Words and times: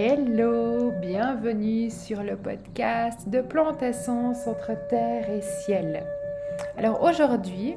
Hello, 0.00 0.92
bienvenue 0.92 1.90
sur 1.90 2.22
le 2.22 2.36
podcast 2.36 3.28
de 3.28 3.40
Plante 3.40 3.82
Essence 3.82 4.46
entre 4.46 4.70
terre 4.86 5.28
et 5.28 5.42
ciel. 5.42 6.06
Alors 6.76 7.02
aujourd'hui, 7.02 7.74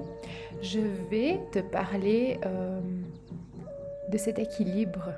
je 0.61 0.81
vais 1.09 1.41
te 1.51 1.57
parler 1.57 2.39
euh, 2.45 2.79
de 4.11 4.17
cet 4.19 4.37
équilibre, 4.37 5.15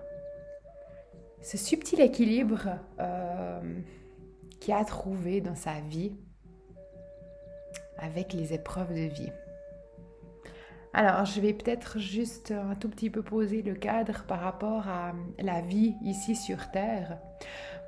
ce 1.42 1.58
subtil 1.58 2.00
équilibre 2.00 2.70
euh, 3.02 3.60
qu'il 4.62 4.74
a 4.74 4.86
trouvé 4.86 5.42
dans 5.42 5.56
sa 5.56 5.82
vie 5.82 6.16
avec 7.98 8.32
les 8.32 8.54
épreuves 8.54 8.94
de 8.94 9.14
vie. 9.14 9.32
Alors, 10.96 11.26
je 11.26 11.42
vais 11.42 11.54
peut-être 11.54 11.98
juste 11.98 12.52
un 12.52 12.76
tout 12.76 12.88
petit 12.88 13.10
peu 13.10 13.24
poser 13.24 13.64
le 13.64 13.74
cadre 13.74 14.26
par 14.28 14.40
rapport 14.40 14.88
à 14.88 15.14
la 15.40 15.62
vie 15.62 15.96
ici 16.04 16.36
sur 16.36 16.70
Terre. 16.70 17.18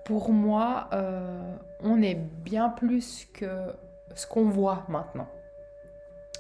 Pour 0.06 0.32
moi, 0.32 0.90
euh, 0.94 1.56
on 1.82 2.02
est 2.02 2.16
bien 2.16 2.70
plus 2.70 3.28
que 3.32 3.74
ce 4.16 4.26
qu'on 4.26 4.50
voit 4.50 4.86
maintenant. 4.90 5.28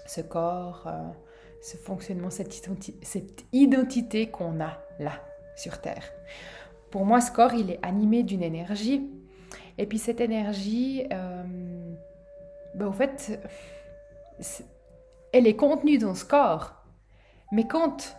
Ce 0.08 0.22
corps, 0.22 0.88
euh, 0.88 1.04
ce 1.62 1.78
fonctionnement, 1.78 2.32
cette, 2.32 2.56
identité 3.54 4.32
qu'on 4.32 4.60
a 4.60 4.80
là, 4.98 5.22
sur 5.56 5.80
Terre. 5.82 6.04
Pour 6.90 7.06
moi, 7.06 7.22
ce 7.22 7.32
corps, 7.32 7.54
il 7.54 7.70
est 7.70 7.80
animé 7.84 8.24
d'une 8.24 8.42
énergie. 8.42 9.08
Et 9.78 9.86
puis 9.86 10.00
cette 10.00 10.22
énergie, 10.22 11.06
euh, 11.12 11.44
ben, 12.74 12.88
au 12.88 12.92
fait, 12.92 13.40
elle 15.36 15.48
est 15.48 15.58
contenue 15.58 15.98
dans 15.98 16.16
ce 16.16 16.24
corps. 16.24 16.82
Mais 17.52 17.68
quand 17.68 18.18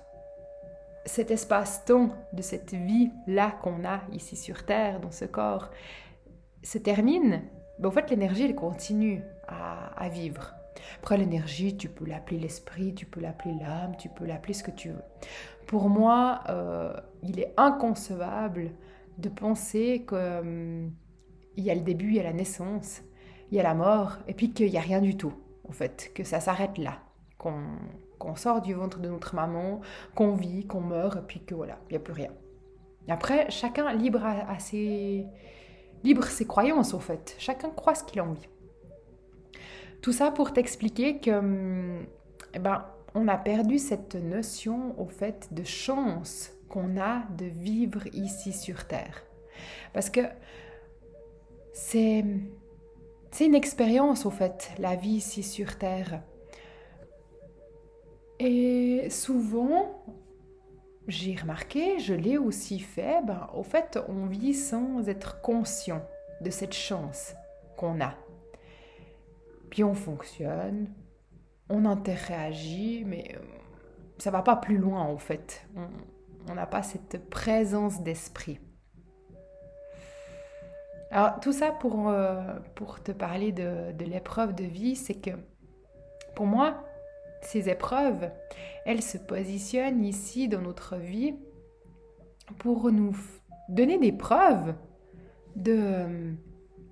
cet 1.06 1.30
espace-temps 1.30 2.10
de 2.34 2.42
cette 2.42 2.74
vie-là 2.74 3.52
qu'on 3.62 3.86
a 3.86 4.02
ici 4.12 4.36
sur 4.36 4.66
Terre, 4.66 5.00
dans 5.00 5.10
ce 5.10 5.24
corps, 5.24 5.70
se 6.62 6.76
termine, 6.76 7.42
ben, 7.78 7.88
en 7.88 7.90
fait, 7.90 8.10
l'énergie, 8.10 8.44
elle 8.44 8.54
continue 8.54 9.22
à, 9.48 10.08
vivre. 10.10 10.52
Après, 10.98 11.16
l'énergie, 11.16 11.74
tu 11.78 11.88
peux 11.88 12.04
l'appeler 12.04 12.38
l'esprit, 12.38 12.94
tu 12.94 13.06
peux 13.06 13.20
l'appeler 13.20 13.54
l'âme, 13.54 13.96
tu 13.96 14.10
peux 14.10 14.26
l'appeler 14.26 14.52
ce 14.52 14.62
que 14.62 14.70
tu 14.70 14.90
veux. 14.90 15.02
Pour 15.66 15.88
moi, 15.88 16.42
euh, 16.50 16.92
il 17.22 17.40
est 17.40 17.54
inconcevable 17.56 18.72
de 19.16 19.30
penser 19.30 20.04
qu'il 20.06 20.18
hum, 20.18 20.92
y 21.56 21.70
a 21.70 21.74
le 21.74 21.80
début, 21.80 22.08
il 22.08 22.16
y 22.16 22.20
a 22.20 22.24
la 22.24 22.34
naissance, 22.34 23.00
il 23.50 23.56
y 23.56 23.60
a 23.60 23.62
la 23.62 23.74
mort, 23.74 24.18
et 24.28 24.34
puis 24.34 24.52
qu'il 24.52 24.70
n'y 24.70 24.76
a 24.76 24.82
rien 24.82 25.00
du 25.00 25.16
tout, 25.16 25.32
en 25.68 25.72
fait, 25.72 26.12
que 26.14 26.24
ça 26.24 26.40
s'arrête 26.40 26.78
là 26.78 27.00
qu'on 27.38 28.34
sort 28.34 28.62
du 28.62 28.74
ventre 28.74 28.98
de 28.98 29.08
notre 29.08 29.34
maman, 29.34 29.80
qu'on 30.14 30.34
vit, 30.34 30.66
qu'on 30.66 30.80
meurt, 30.80 31.16
et 31.18 31.20
puis 31.20 31.44
que 31.44 31.54
voilà, 31.54 31.78
il 31.88 31.92
n'y 31.92 31.96
a 31.96 32.00
plus 32.00 32.14
rien. 32.14 32.32
Après, 33.08 33.50
chacun 33.50 33.92
libre 33.92 34.24
à, 34.24 34.58
ses... 34.58 35.26
libre 36.02 36.24
ses 36.24 36.46
croyances, 36.46 36.92
au 36.94 36.98
fait. 36.98 37.36
Chacun 37.38 37.70
croit 37.70 37.94
ce 37.94 38.04
qu'il 38.04 38.20
a 38.20 38.24
envie. 38.24 38.48
Tout 40.02 40.12
ça 40.12 40.30
pour 40.30 40.52
t'expliquer 40.52 41.20
que, 41.20 42.00
eh 42.54 42.58
ben, 42.58 42.84
on 43.14 43.28
a 43.28 43.36
perdu 43.36 43.78
cette 43.78 44.16
notion, 44.16 44.98
au 45.00 45.06
fait, 45.06 45.52
de 45.52 45.62
chance 45.62 46.52
qu'on 46.68 46.98
a 47.00 47.22
de 47.36 47.46
vivre 47.46 48.06
ici 48.12 48.52
sur 48.52 48.86
Terre. 48.86 49.22
Parce 49.92 50.10
que 50.10 50.20
c'est... 51.72 52.24
C'est 53.36 53.44
une 53.44 53.54
expérience, 53.54 54.24
au 54.24 54.30
fait, 54.30 54.70
la 54.78 54.96
vie 54.96 55.16
ici 55.16 55.42
sur 55.42 55.76
Terre. 55.76 56.22
Et 58.38 59.10
souvent, 59.10 60.02
j'ai 61.06 61.36
remarqué, 61.36 61.98
je 61.98 62.14
l'ai 62.14 62.38
aussi 62.38 62.80
fait, 62.80 63.22
ben, 63.26 63.50
au 63.52 63.62
fait, 63.62 63.98
on 64.08 64.24
vit 64.24 64.54
sans 64.54 65.06
être 65.10 65.42
conscient 65.42 66.02
de 66.40 66.48
cette 66.48 66.72
chance 66.72 67.34
qu'on 67.76 68.00
a. 68.00 68.14
Puis 69.68 69.84
on 69.84 69.92
fonctionne, 69.92 70.88
on 71.68 71.84
interagit, 71.84 73.04
mais 73.04 73.34
euh, 73.34 73.40
ça 74.16 74.30
va 74.30 74.40
pas 74.40 74.56
plus 74.56 74.78
loin 74.78 75.02
en 75.02 75.18
fait. 75.18 75.68
On 76.48 76.54
n'a 76.54 76.64
pas 76.64 76.82
cette 76.82 77.28
présence 77.28 78.00
d'esprit. 78.00 78.60
Alors 81.10 81.38
tout 81.40 81.52
ça 81.52 81.70
pour, 81.70 82.08
euh, 82.08 82.42
pour 82.74 83.02
te 83.02 83.12
parler 83.12 83.52
de, 83.52 83.92
de 83.92 84.04
l'épreuve 84.04 84.54
de 84.54 84.64
vie, 84.64 84.96
c'est 84.96 85.14
que 85.14 85.30
pour 86.34 86.46
moi, 86.46 86.84
ces 87.42 87.68
épreuves, 87.68 88.30
elles 88.84 89.02
se 89.02 89.18
positionnent 89.18 90.04
ici 90.04 90.48
dans 90.48 90.60
notre 90.60 90.96
vie 90.96 91.34
pour 92.58 92.90
nous 92.90 93.16
donner 93.68 93.98
des 93.98 94.12
preuves 94.12 94.74
de, 95.54 96.34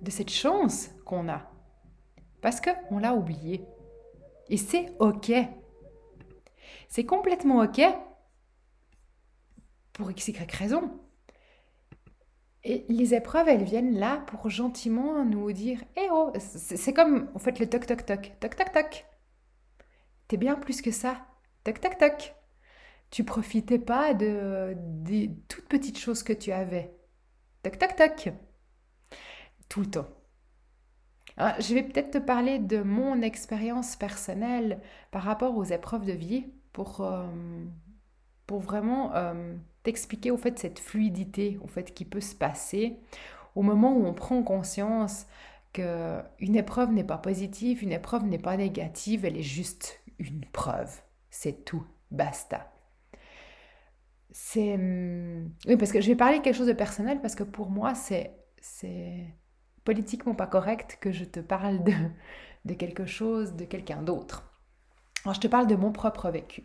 de 0.01 0.11
cette 0.11 0.29
chance 0.29 0.89
qu'on 1.05 1.29
a. 1.29 1.49
Parce 2.41 2.61
qu'on 2.61 2.99
l'a 2.99 3.13
oublié. 3.13 3.65
Et 4.49 4.57
c'est 4.57 4.93
OK. 4.99 5.31
C'est 6.87 7.05
complètement 7.05 7.59
OK 7.59 7.81
pour 9.93 10.11
x, 10.11 10.27
y 10.27 10.51
raison. 10.51 10.91
Et 12.67 12.83
les 12.89 13.13
épreuves, 13.13 13.47
elles 13.47 13.63
viennent 13.63 13.95
là 13.95 14.23
pour 14.25 14.49
gentiment 14.49 15.23
nous 15.23 15.51
dire 15.51 15.83
Eh 15.97 16.07
oh 16.11 16.33
C'est 16.39 16.93
comme, 16.93 17.29
en 17.35 17.39
fait, 17.39 17.59
le 17.59 17.69
toc 17.69 17.85
toc 17.85 18.05
toc, 18.05 18.33
toc 18.39 18.55
toc 18.55 18.71
toc. 18.71 19.05
T'es 20.27 20.37
bien 20.37 20.55
plus 20.55 20.81
que 20.81 20.89
ça. 20.89 21.27
Toc, 21.63 21.79
toc, 21.79 21.99
toc. 21.99 22.33
Tu 23.11 23.23
profitais 23.23 23.77
pas 23.77 24.15
de, 24.15 24.75
des 24.77 25.31
toutes 25.47 25.67
petites 25.67 25.99
choses 25.99 26.23
que 26.23 26.33
tu 26.33 26.51
avais. 26.51 26.91
Toc, 27.61 27.77
toc, 27.77 27.95
toc. 27.95 28.33
Tout 29.69 29.81
le 29.81 29.91
temps. 29.91 30.07
Je 31.37 31.75
vais 31.75 31.83
peut-être 31.83 32.11
te 32.11 32.17
parler 32.17 32.57
de 32.57 32.81
mon 32.81 33.21
expérience 33.21 33.95
personnelle 33.95 34.81
par 35.11 35.21
rapport 35.21 35.55
aux 35.55 35.65
épreuves 35.65 36.05
de 36.05 36.13
vie 36.13 36.47
pour, 36.73 37.01
euh, 37.01 37.27
pour 38.47 38.59
vraiment 38.59 39.13
euh, 39.15 39.55
t'expliquer 39.85 40.31
au 40.31 40.37
fait 40.37 40.59
cette 40.59 40.79
fluidité 40.79 41.57
au 41.63 41.67
fait 41.67 41.93
qui 41.93 42.05
peut 42.05 42.21
se 42.21 42.35
passer 42.35 42.99
au 43.55 43.61
moment 43.61 43.95
où 43.95 44.05
on 44.05 44.13
prend 44.13 44.43
conscience 44.43 45.27
qu'une 45.73 46.55
épreuve 46.55 46.91
n'est 46.91 47.03
pas 47.03 47.17
positive, 47.17 47.83
une 47.83 47.91
épreuve 47.91 48.25
n'est 48.25 48.39
pas 48.39 48.57
négative, 48.57 49.25
elle 49.25 49.37
est 49.37 49.41
juste 49.41 50.01
une 50.19 50.45
preuve. 50.51 51.01
C'est 51.29 51.65
tout. 51.65 51.85
Basta. 52.11 52.71
C'est. 54.31 54.75
Hum, 54.75 55.51
oui, 55.67 55.77
parce 55.77 55.91
que 55.91 56.01
je 56.01 56.07
vais 56.07 56.15
parler 56.15 56.41
quelque 56.41 56.55
chose 56.55 56.67
de 56.67 56.73
personnel 56.73 57.21
parce 57.21 57.35
que 57.35 57.43
pour 57.43 57.69
moi, 57.69 57.95
c'est. 57.95 58.35
C'est 58.61 59.27
politiquement 59.83 60.33
pas 60.33 60.47
correct 60.47 60.97
que 60.99 61.11
je 61.11 61.23
te 61.25 61.39
parle 61.39 61.83
de, 61.83 61.93
de 62.65 62.73
quelque 62.73 63.05
chose, 63.05 63.55
de 63.55 63.65
quelqu'un 63.65 64.01
d'autre. 64.01 64.51
Alors, 65.23 65.35
je 65.35 65.41
te 65.41 65.47
parle 65.47 65.67
de 65.67 65.75
mon 65.75 65.91
propre 65.91 66.29
vécu. 66.31 66.63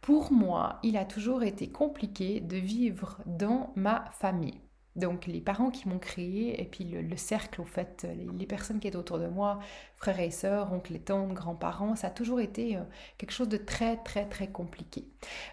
Pour 0.00 0.32
moi, 0.32 0.78
il 0.82 0.96
a 0.96 1.04
toujours 1.04 1.42
été 1.42 1.70
compliqué 1.70 2.40
de 2.40 2.56
vivre 2.56 3.18
dans 3.26 3.72
ma 3.76 4.04
famille. 4.12 4.60
Donc 4.94 5.26
les 5.26 5.40
parents 5.40 5.70
qui 5.70 5.88
m'ont 5.88 5.98
créé 5.98 6.60
et 6.60 6.66
puis 6.66 6.84
le, 6.84 7.16
cercle, 7.16 7.62
au 7.62 7.64
fait, 7.64 8.06
les, 8.14 8.46
personnes 8.46 8.78
qui 8.78 8.88
étaient 8.88 8.96
autour 8.96 9.18
de 9.18 9.26
moi, 9.26 9.58
frères 9.96 10.20
et 10.20 10.30
sœurs, 10.30 10.72
oncles 10.72 10.96
et 10.96 11.00
tantes, 11.00 11.32
grands-parents, 11.32 11.96
ça 11.96 12.08
a 12.08 12.10
toujours 12.10 12.40
été 12.40 12.76
euh, 12.76 12.82
quelque 13.16 13.30
chose 13.30 13.48
de 13.48 13.56
très 13.56 13.96
très 13.98 14.28
très 14.28 14.48
compliqué. 14.48 15.06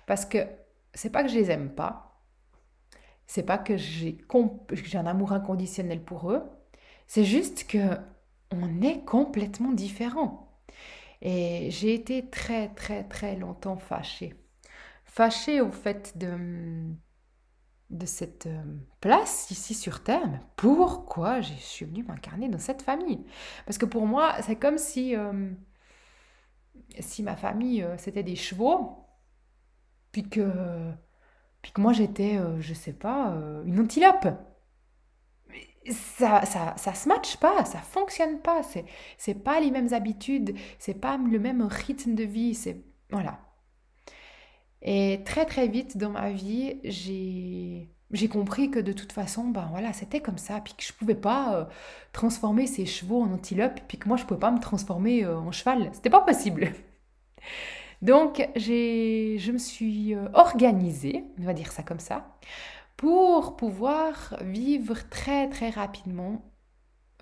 Parce 0.07 0.25
que 0.25 0.39
c'est 0.93 1.09
pas 1.09 1.23
que 1.23 1.29
je 1.29 1.35
les 1.35 1.51
aime 1.51 1.69
pas, 1.73 2.21
c'est 3.27 3.43
pas 3.43 3.57
que 3.57 3.77
j'ai 3.77 4.17
un 4.95 5.05
amour 5.05 5.31
inconditionnel 5.31 6.03
pour 6.03 6.31
eux, 6.31 6.43
c'est 7.07 7.23
juste 7.23 7.65
que 7.67 7.97
on 8.51 8.81
est 8.81 9.05
complètement 9.05 9.71
différents. 9.71 10.49
Et 11.21 11.69
j'ai 11.71 11.93
été 11.93 12.29
très 12.29 12.69
très 12.69 13.03
très 13.03 13.35
longtemps 13.35 13.77
fâchée. 13.77 14.35
Fâchée 15.05 15.61
au 15.61 15.71
fait 15.71 16.17
de 16.17 16.95
de 17.89 18.05
cette 18.05 18.45
euh, 18.45 18.63
place 19.01 19.49
ici 19.51 19.73
sur 19.73 20.03
Terre, 20.03 20.41
pourquoi 20.55 21.41
je 21.41 21.53
suis 21.53 21.85
venue 21.85 22.03
m'incarner 22.03 22.47
dans 22.49 22.59
cette 22.59 22.81
famille? 22.81 23.25
Parce 23.65 23.77
que 23.77 23.85
pour 23.85 24.05
moi, 24.05 24.35
c'est 24.41 24.55
comme 24.57 24.77
si, 24.77 25.15
euh, 25.15 25.49
si 26.99 27.23
ma 27.23 27.35
famille, 27.35 27.83
euh, 27.83 27.97
c'était 27.97 28.23
des 28.23 28.35
chevaux, 28.35 29.05
puis 30.11 30.23
que, 30.29 30.91
puis 31.61 31.71
que 31.71 31.81
moi 31.81 31.93
j'étais, 31.93 32.39
je 32.59 32.73
sais 32.73 32.93
pas, 32.93 33.35
une 33.65 33.79
antilope. 33.79 34.27
Ça, 35.89 36.45
ça, 36.45 36.75
ça 36.77 36.93
se 36.93 37.07
matche 37.09 37.37
pas, 37.37 37.65
ça 37.65 37.79
fonctionne 37.79 38.39
pas, 38.39 38.61
c'est, 38.63 38.85
c'est 39.17 39.33
pas 39.33 39.59
les 39.59 39.71
mêmes 39.71 39.91
habitudes, 39.93 40.55
c'est 40.77 40.93
pas 40.93 41.17
le 41.17 41.39
même 41.39 41.63
rythme 41.63 42.13
de 42.13 42.23
vie, 42.23 42.53
c'est, 42.53 42.77
voilà. 43.09 43.39
Et 44.81 45.21
très 45.25 45.45
très 45.45 45.67
vite 45.67 45.97
dans 45.97 46.11
ma 46.11 46.31
vie, 46.31 46.79
j'ai 46.83 47.89
j'ai 48.11 48.27
compris 48.27 48.71
que 48.71 48.79
de 48.79 48.91
toute 48.91 49.11
façon, 49.11 49.45
ben 49.49 49.67
voilà, 49.71 49.93
c'était 49.93 50.19
comme 50.19 50.37
ça, 50.39 50.59
puis 50.61 50.73
que 50.73 50.83
je 50.83 50.93
pouvais 50.93 51.15
pas 51.15 51.55
euh, 51.55 51.65
transformer 52.11 52.65
ces 52.65 52.85
chevaux 52.85 53.21
en 53.21 53.31
antilope, 53.31 53.79
puis 53.87 53.97
que 53.99 54.07
moi 54.07 54.17
je 54.17 54.25
pouvais 54.25 54.39
pas 54.39 54.51
me 54.51 54.59
transformer 54.59 55.23
euh, 55.25 55.37
en 55.37 55.51
cheval, 55.51 55.89
c'était 55.93 56.09
pas 56.09 56.21
possible. 56.21 56.73
Donc 58.01 58.47
j'ai, 58.55 59.37
je 59.39 59.51
me 59.51 59.57
suis 59.57 60.15
euh, 60.15 60.27
organisée, 60.33 61.25
on 61.39 61.43
va 61.43 61.53
dire 61.53 61.71
ça 61.71 61.83
comme 61.83 61.99
ça, 61.99 62.37
pour 62.99 63.55
pouvoir 63.55 64.35
vivre 64.41 65.07
très 65.09 65.47
très 65.47 65.69
rapidement 65.69 66.53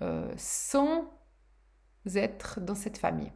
euh, 0.02 0.28
sans 0.36 1.04
être 2.16 2.60
dans 2.60 2.74
cette 2.74 2.98
famille. 2.98 3.30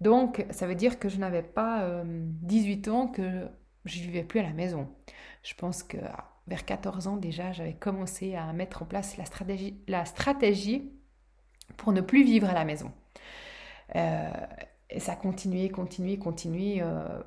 Donc, 0.00 0.46
ça 0.50 0.66
veut 0.66 0.74
dire 0.74 0.98
que 0.98 1.10
je 1.10 1.18
n'avais 1.18 1.42
pas 1.42 2.02
18 2.04 2.88
ans, 2.88 3.08
que 3.08 3.48
je 3.84 4.00
vivais 4.00 4.22
plus 4.22 4.40
à 4.40 4.44
la 4.44 4.52
maison. 4.52 4.88
Je 5.42 5.54
pense 5.54 5.82
que 5.82 5.98
vers 6.46 6.64
14 6.64 7.06
ans 7.06 7.16
déjà, 7.16 7.52
j'avais 7.52 7.74
commencé 7.74 8.34
à 8.34 8.50
mettre 8.54 8.82
en 8.82 8.86
place 8.86 9.16
la 9.16 10.04
stratégie, 10.04 10.92
pour 11.76 11.92
ne 11.92 12.00
plus 12.00 12.24
vivre 12.24 12.48
à 12.48 12.54
la 12.54 12.64
maison. 12.64 12.92
Euh, 13.96 14.30
et 14.90 15.00
ça 15.00 15.16
continuait, 15.16 15.68
continuait, 15.68 16.18
continuait. 16.18 16.78
Euh. 16.82 17.22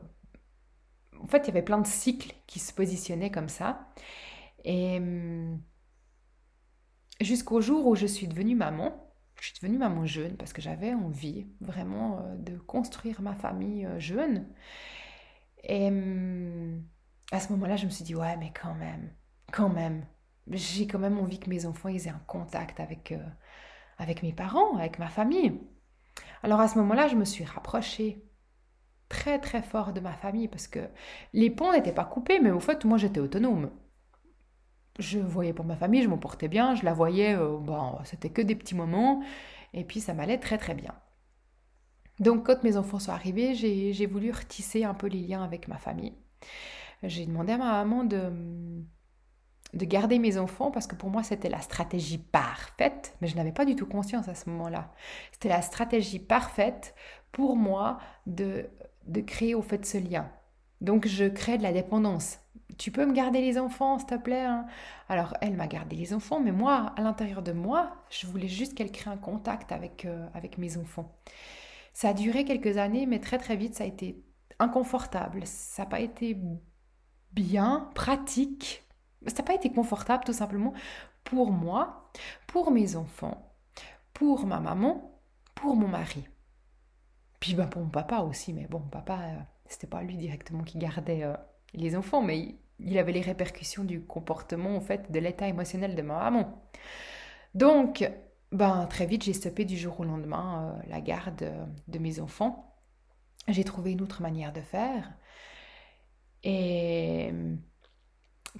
En 1.21 1.27
fait, 1.27 1.39
il 1.39 1.47
y 1.47 1.49
avait 1.51 1.61
plein 1.61 1.79
de 1.79 1.87
cycles 1.87 2.33
qui 2.47 2.59
se 2.59 2.73
positionnaient 2.73 3.31
comme 3.31 3.49
ça. 3.49 3.87
Et 4.63 4.97
hum, 4.97 5.61
jusqu'au 7.19 7.61
jour 7.61 7.87
où 7.87 7.95
je 7.95 8.05
suis 8.05 8.27
devenue 8.27 8.55
maman, 8.55 9.13
je 9.39 9.47
suis 9.47 9.55
devenue 9.55 9.77
maman 9.77 10.05
jeune 10.05 10.37
parce 10.37 10.53
que 10.53 10.61
j'avais 10.61 10.93
envie 10.93 11.47
vraiment 11.61 12.19
euh, 12.19 12.35
de 12.37 12.57
construire 12.57 13.21
ma 13.21 13.35
famille 13.35 13.87
jeune. 13.97 14.47
Et 15.63 15.87
hum, 15.87 16.83
à 17.31 17.39
ce 17.39 17.51
moment-là, 17.53 17.75
je 17.77 17.85
me 17.85 17.91
suis 17.91 18.03
dit, 18.03 18.15
ouais, 18.15 18.37
mais 18.37 18.51
quand 18.59 18.75
même, 18.75 19.13
quand 19.51 19.69
même, 19.69 20.05
j'ai 20.47 20.87
quand 20.87 20.99
même 20.99 21.19
envie 21.19 21.39
que 21.39 21.49
mes 21.49 21.65
enfants 21.65 21.89
aient 21.89 22.09
un 22.09 22.21
contact 22.27 22.79
avec, 22.79 23.13
avec 23.97 24.23
mes 24.23 24.33
parents, 24.33 24.75
avec 24.77 24.99
ma 24.99 25.07
famille. 25.07 25.59
Alors 26.43 26.59
à 26.59 26.67
ce 26.67 26.77
moment-là, 26.79 27.07
je 27.07 27.15
me 27.15 27.25
suis 27.25 27.43
rapprochée 27.45 28.23
très 29.09 29.39
très 29.39 29.61
fort 29.61 29.93
de 29.93 29.99
ma 29.99 30.13
famille 30.13 30.47
parce 30.47 30.67
que 30.67 30.79
les 31.33 31.49
ponts 31.49 31.73
n'étaient 31.73 31.93
pas 31.93 32.05
coupés, 32.05 32.39
mais 32.39 32.51
au 32.51 32.59
fait, 32.59 32.85
moi 32.85 32.97
j'étais 32.97 33.19
autonome. 33.19 33.71
Je 34.99 35.19
voyais 35.19 35.53
pour 35.53 35.65
ma 35.65 35.75
famille, 35.75 36.03
je 36.03 36.09
m'en 36.09 36.17
portais 36.17 36.47
bien, 36.47 36.75
je 36.75 36.83
la 36.85 36.93
voyais, 36.93 37.35
euh, 37.35 37.57
bon, 37.57 37.97
c'était 38.03 38.29
que 38.29 38.41
des 38.41 38.55
petits 38.55 38.75
moments, 38.75 39.21
et 39.73 39.83
puis 39.83 40.01
ça 40.01 40.13
m'allait 40.13 40.37
très 40.39 40.57
très 40.57 40.75
bien. 40.75 40.93
Donc 42.19 42.45
quand 42.45 42.63
mes 42.63 42.77
enfants 42.77 42.99
sont 42.99 43.11
arrivés, 43.11 43.55
j'ai 43.55 44.05
voulu 44.05 44.31
retisser 44.31 44.83
un 44.83 44.93
peu 44.93 45.07
les 45.07 45.21
liens 45.21 45.43
avec 45.43 45.67
ma 45.67 45.77
famille. 45.77 46.13
J'ai 47.03 47.25
demandé 47.25 47.53
à 47.53 47.57
ma 47.57 47.71
maman 47.83 48.03
de, 48.03 48.31
de 49.73 49.85
garder 49.85 50.19
mes 50.19 50.37
enfants 50.37 50.69
parce 50.69 50.85
que 50.85 50.95
pour 50.95 51.09
moi 51.09 51.23
c'était 51.23 51.49
la 51.49 51.61
stratégie 51.61 52.19
parfaite, 52.19 53.15
mais 53.21 53.27
je 53.27 53.35
n'avais 53.35 53.51
pas 53.51 53.65
du 53.65 53.75
tout 53.75 53.87
conscience 53.87 54.27
à 54.27 54.35
ce 54.35 54.49
moment-là. 54.49 54.93
C'était 55.31 55.49
la 55.49 55.61
stratégie 55.63 56.19
parfaite 56.19 56.93
pour 57.31 57.55
moi 57.55 57.97
de, 58.27 58.69
de 59.07 59.21
créer 59.21 59.55
au 59.55 59.61
fait 59.61 59.83
ce 59.85 59.97
lien. 59.97 60.29
Donc 60.81 61.07
je 61.07 61.25
crée 61.25 61.57
de 61.57 61.63
la 61.63 61.73
dépendance. 61.73 62.39
Tu 62.81 62.89
peux 62.89 63.05
me 63.05 63.13
garder 63.13 63.41
les 63.41 63.59
enfants, 63.59 63.99
s'il 63.99 64.07
te 64.07 64.15
plaît 64.15 64.41
hein 64.41 64.65
Alors 65.07 65.35
elle 65.39 65.55
m'a 65.55 65.67
gardé 65.67 65.95
les 65.95 66.15
enfants, 66.15 66.39
mais 66.39 66.51
moi, 66.51 66.95
à 66.97 67.01
l'intérieur 67.03 67.43
de 67.43 67.51
moi, 67.51 67.95
je 68.09 68.25
voulais 68.25 68.47
juste 68.47 68.73
qu'elle 68.73 68.91
crée 68.91 69.11
un 69.11 69.17
contact 69.17 69.71
avec, 69.71 70.05
euh, 70.05 70.27
avec 70.33 70.57
mes 70.57 70.77
enfants. 70.77 71.15
Ça 71.93 72.09
a 72.09 72.13
duré 72.15 72.43
quelques 72.43 72.77
années, 72.77 73.05
mais 73.05 73.19
très 73.19 73.37
très 73.37 73.55
vite, 73.55 73.75
ça 73.75 73.83
a 73.83 73.87
été 73.87 74.25
inconfortable. 74.57 75.45
Ça 75.45 75.83
n'a 75.83 75.89
pas 75.89 75.99
été 75.99 76.35
bien, 77.33 77.87
pratique, 77.93 78.83
ça 79.27 79.35
n'a 79.37 79.43
pas 79.43 79.53
été 79.53 79.71
confortable 79.71 80.23
tout 80.23 80.33
simplement 80.33 80.73
pour 81.23 81.51
moi, 81.51 82.09
pour 82.47 82.71
mes 82.71 82.95
enfants, 82.95 83.53
pour 84.11 84.47
ma 84.47 84.59
maman, 84.59 85.21
pour 85.53 85.75
mon 85.75 85.87
mari. 85.87 86.27
Puis 87.39 87.53
ben, 87.53 87.67
pour 87.67 87.83
mon 87.83 87.89
papa 87.89 88.21
aussi, 88.21 88.53
mais 88.53 88.65
bon, 88.65 88.79
papa, 88.79 89.19
euh, 89.21 89.39
c'était 89.67 89.85
pas 89.85 90.01
lui 90.01 90.17
directement 90.17 90.63
qui 90.63 90.79
gardait 90.79 91.21
euh, 91.21 91.35
les 91.73 91.95
enfants, 91.95 92.23
mais 92.23 92.55
il, 92.85 92.97
avait 92.97 93.11
les 93.11 93.21
répercussions 93.21 93.83
du 93.83 94.01
comportement, 94.01 94.75
en 94.75 94.81
fait, 94.81 95.11
de 95.11 95.19
l'état 95.19 95.47
émotionnel 95.47 95.95
de 95.95 96.01
ma 96.01 96.19
maman. 96.19 96.63
Donc, 97.55 98.09
ben, 98.51 98.85
très 98.87 99.05
vite, 99.05 99.23
j'ai 99.23 99.33
stoppé 99.33 99.65
du 99.65 99.77
jour 99.77 99.99
au 99.99 100.03
lendemain 100.03 100.75
euh, 100.77 100.89
la 100.89 101.01
garde 101.01 101.51
de 101.87 101.99
mes 101.99 102.19
enfants. 102.19 102.75
J'ai 103.47 103.63
trouvé 103.63 103.91
une 103.91 104.01
autre 104.01 104.21
manière 104.21 104.53
de 104.53 104.61
faire. 104.61 105.13
Et 106.43 107.31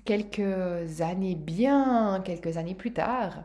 quelques 0.06 1.02
années, 1.02 1.36
bien 1.36 2.22
quelques 2.24 2.58
années 2.58 2.76
plus 2.76 2.94
tard, 2.94 3.44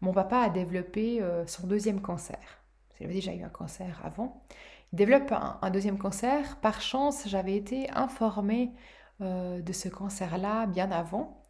mon 0.00 0.12
papa 0.12 0.38
a 0.38 0.48
développé 0.48 1.22
euh, 1.22 1.46
son 1.46 1.66
deuxième 1.66 2.00
cancer. 2.00 2.62
Il 2.98 3.06
avait 3.06 3.14
déjà 3.14 3.34
eu 3.34 3.42
un 3.42 3.48
cancer 3.48 4.00
avant. 4.04 4.44
Il 4.92 4.96
développe 4.96 5.32
un, 5.32 5.70
deuxième 5.70 5.98
cancer. 5.98 6.58
Par 6.60 6.80
chance, 6.80 7.24
j'avais 7.26 7.56
été 7.56 7.90
informée 7.90 8.72
euh, 9.22 9.62
de 9.62 9.72
ce 9.72 9.88
cancer-là 9.88 10.66
bien 10.66 10.90
avant. 10.90 11.44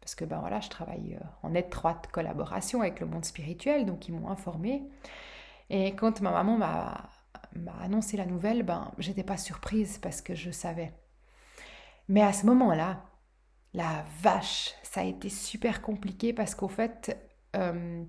Parce 0.00 0.14
que 0.14 0.24
ben 0.24 0.38
voilà, 0.40 0.60
je 0.60 0.70
travaille 0.70 1.18
euh, 1.20 1.26
en 1.42 1.54
étroite 1.54 2.08
collaboration 2.10 2.80
avec 2.80 3.00
le 3.00 3.06
monde 3.06 3.24
spirituel, 3.24 3.84
donc 3.84 4.08
ils 4.08 4.14
m'ont 4.14 4.28
informée. 4.30 4.82
Et 5.68 5.94
quand 5.94 6.20
ma 6.22 6.30
maman 6.30 6.56
m'a 6.56 7.10
annoncé 7.82 8.16
la 8.16 8.26
nouvelle, 8.26 8.62
ben 8.62 8.90
j'étais 8.98 9.22
pas 9.22 9.36
surprise 9.36 9.98
parce 9.98 10.22
que 10.22 10.34
je 10.34 10.50
savais. 10.50 10.94
Mais 12.08 12.22
à 12.22 12.32
ce 12.32 12.46
moment-là, 12.46 13.04
la 13.74 14.04
vache, 14.20 14.74
ça 14.82 15.02
a 15.02 15.04
été 15.04 15.28
super 15.28 15.82
compliqué 15.82 16.32
parce 16.32 16.54
qu'au 16.54 16.68
fait, 16.68 17.16
euh, 17.54 18.02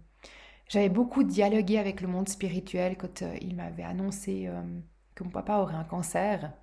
j'avais 0.70 0.90
beaucoup 0.90 1.24
dialogué 1.24 1.78
avec 1.78 2.02
le 2.02 2.08
monde 2.08 2.30
spirituel 2.30 2.98
quand 2.98 3.24
il 3.42 3.56
m'avait 3.56 3.84
annoncé 3.84 4.50
que 5.16 5.24
mon 5.24 5.30
papa 5.30 5.58
aurait 5.58 5.76
un 5.76 5.84
cancer. 5.84 6.54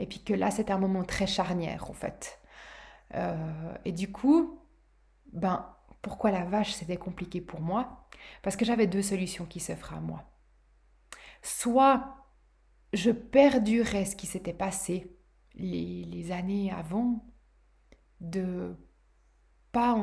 Et 0.00 0.06
puis 0.06 0.22
que 0.24 0.34
là, 0.34 0.50
c'était 0.50 0.72
un 0.72 0.78
moment 0.78 1.04
très 1.04 1.26
charnière, 1.26 1.90
en 1.90 1.94
fait. 1.94 2.40
et 3.84 3.92
du 3.92 4.10
coup, 4.10 4.60
ben, 5.32 5.66
pourquoi 6.02 6.30
la 6.30 6.44
vache, 6.44 6.72
c'était 6.72 6.96
compliqué 6.96 7.40
pour 7.40 7.60
moi? 7.60 8.08
Parce 8.42 8.56
que 8.56 8.64
j'avais 8.64 8.86
deux 8.86 9.02
solutions 9.02 9.46
qui 9.46 9.60
s'offraient 9.60 9.96
à 9.96 10.00
moi. 10.00 10.24
Soit 11.42 12.16
je 12.92 13.10
perdurais 13.10 14.04
ce 14.04 14.16
qui 14.16 14.26
s'était 14.26 14.52
passé 14.52 15.16
les 15.54 16.32
années 16.32 16.72
avant, 16.72 17.24
de 18.20 18.76
pas, 19.72 19.96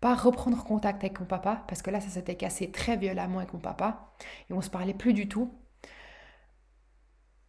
pas 0.00 0.14
reprendre 0.14 0.62
contact 0.64 1.04
avec 1.04 1.20
mon 1.20 1.26
papa, 1.26 1.64
parce 1.68 1.82
que 1.82 1.90
là, 1.90 2.00
ça 2.00 2.08
s'était 2.08 2.36
cassé 2.36 2.70
très 2.70 2.96
violemment 2.96 3.38
avec 3.38 3.52
mon 3.52 3.60
papa, 3.60 4.12
et 4.48 4.52
on 4.52 4.60
se 4.60 4.70
parlait 4.70 4.94
plus 4.94 5.12
du 5.12 5.28
tout. 5.28 5.52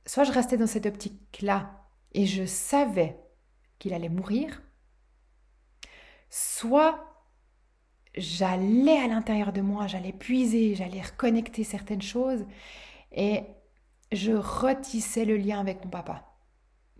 Soit 0.07 0.23
je 0.23 0.31
restais 0.31 0.57
dans 0.57 0.65
cette 0.65 0.87
optique-là, 0.87 1.83
et 2.13 2.25
je 2.25 2.45
savais 2.45 3.19
qu'il 3.77 3.93
allait 3.93 4.09
mourir, 4.09 4.63
soit 6.29 7.27
j'allais 8.15 8.97
à 8.97 9.07
l'intérieur 9.07 9.53
de 9.53 9.61
moi, 9.61 9.85
j'allais 9.85 10.13
puiser, 10.13 10.73
j'allais 10.73 11.01
reconnecter 11.01 11.63
certaines 11.63 12.01
choses, 12.01 12.43
et 13.11 13.43
je 14.11 14.31
retissais 14.31 15.25
le 15.25 15.37
lien 15.37 15.59
avec 15.59 15.83
mon 15.83 15.91
papa, 15.91 16.25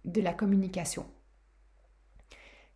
de 0.06 0.22
la 0.22 0.34
communication 0.34 1.08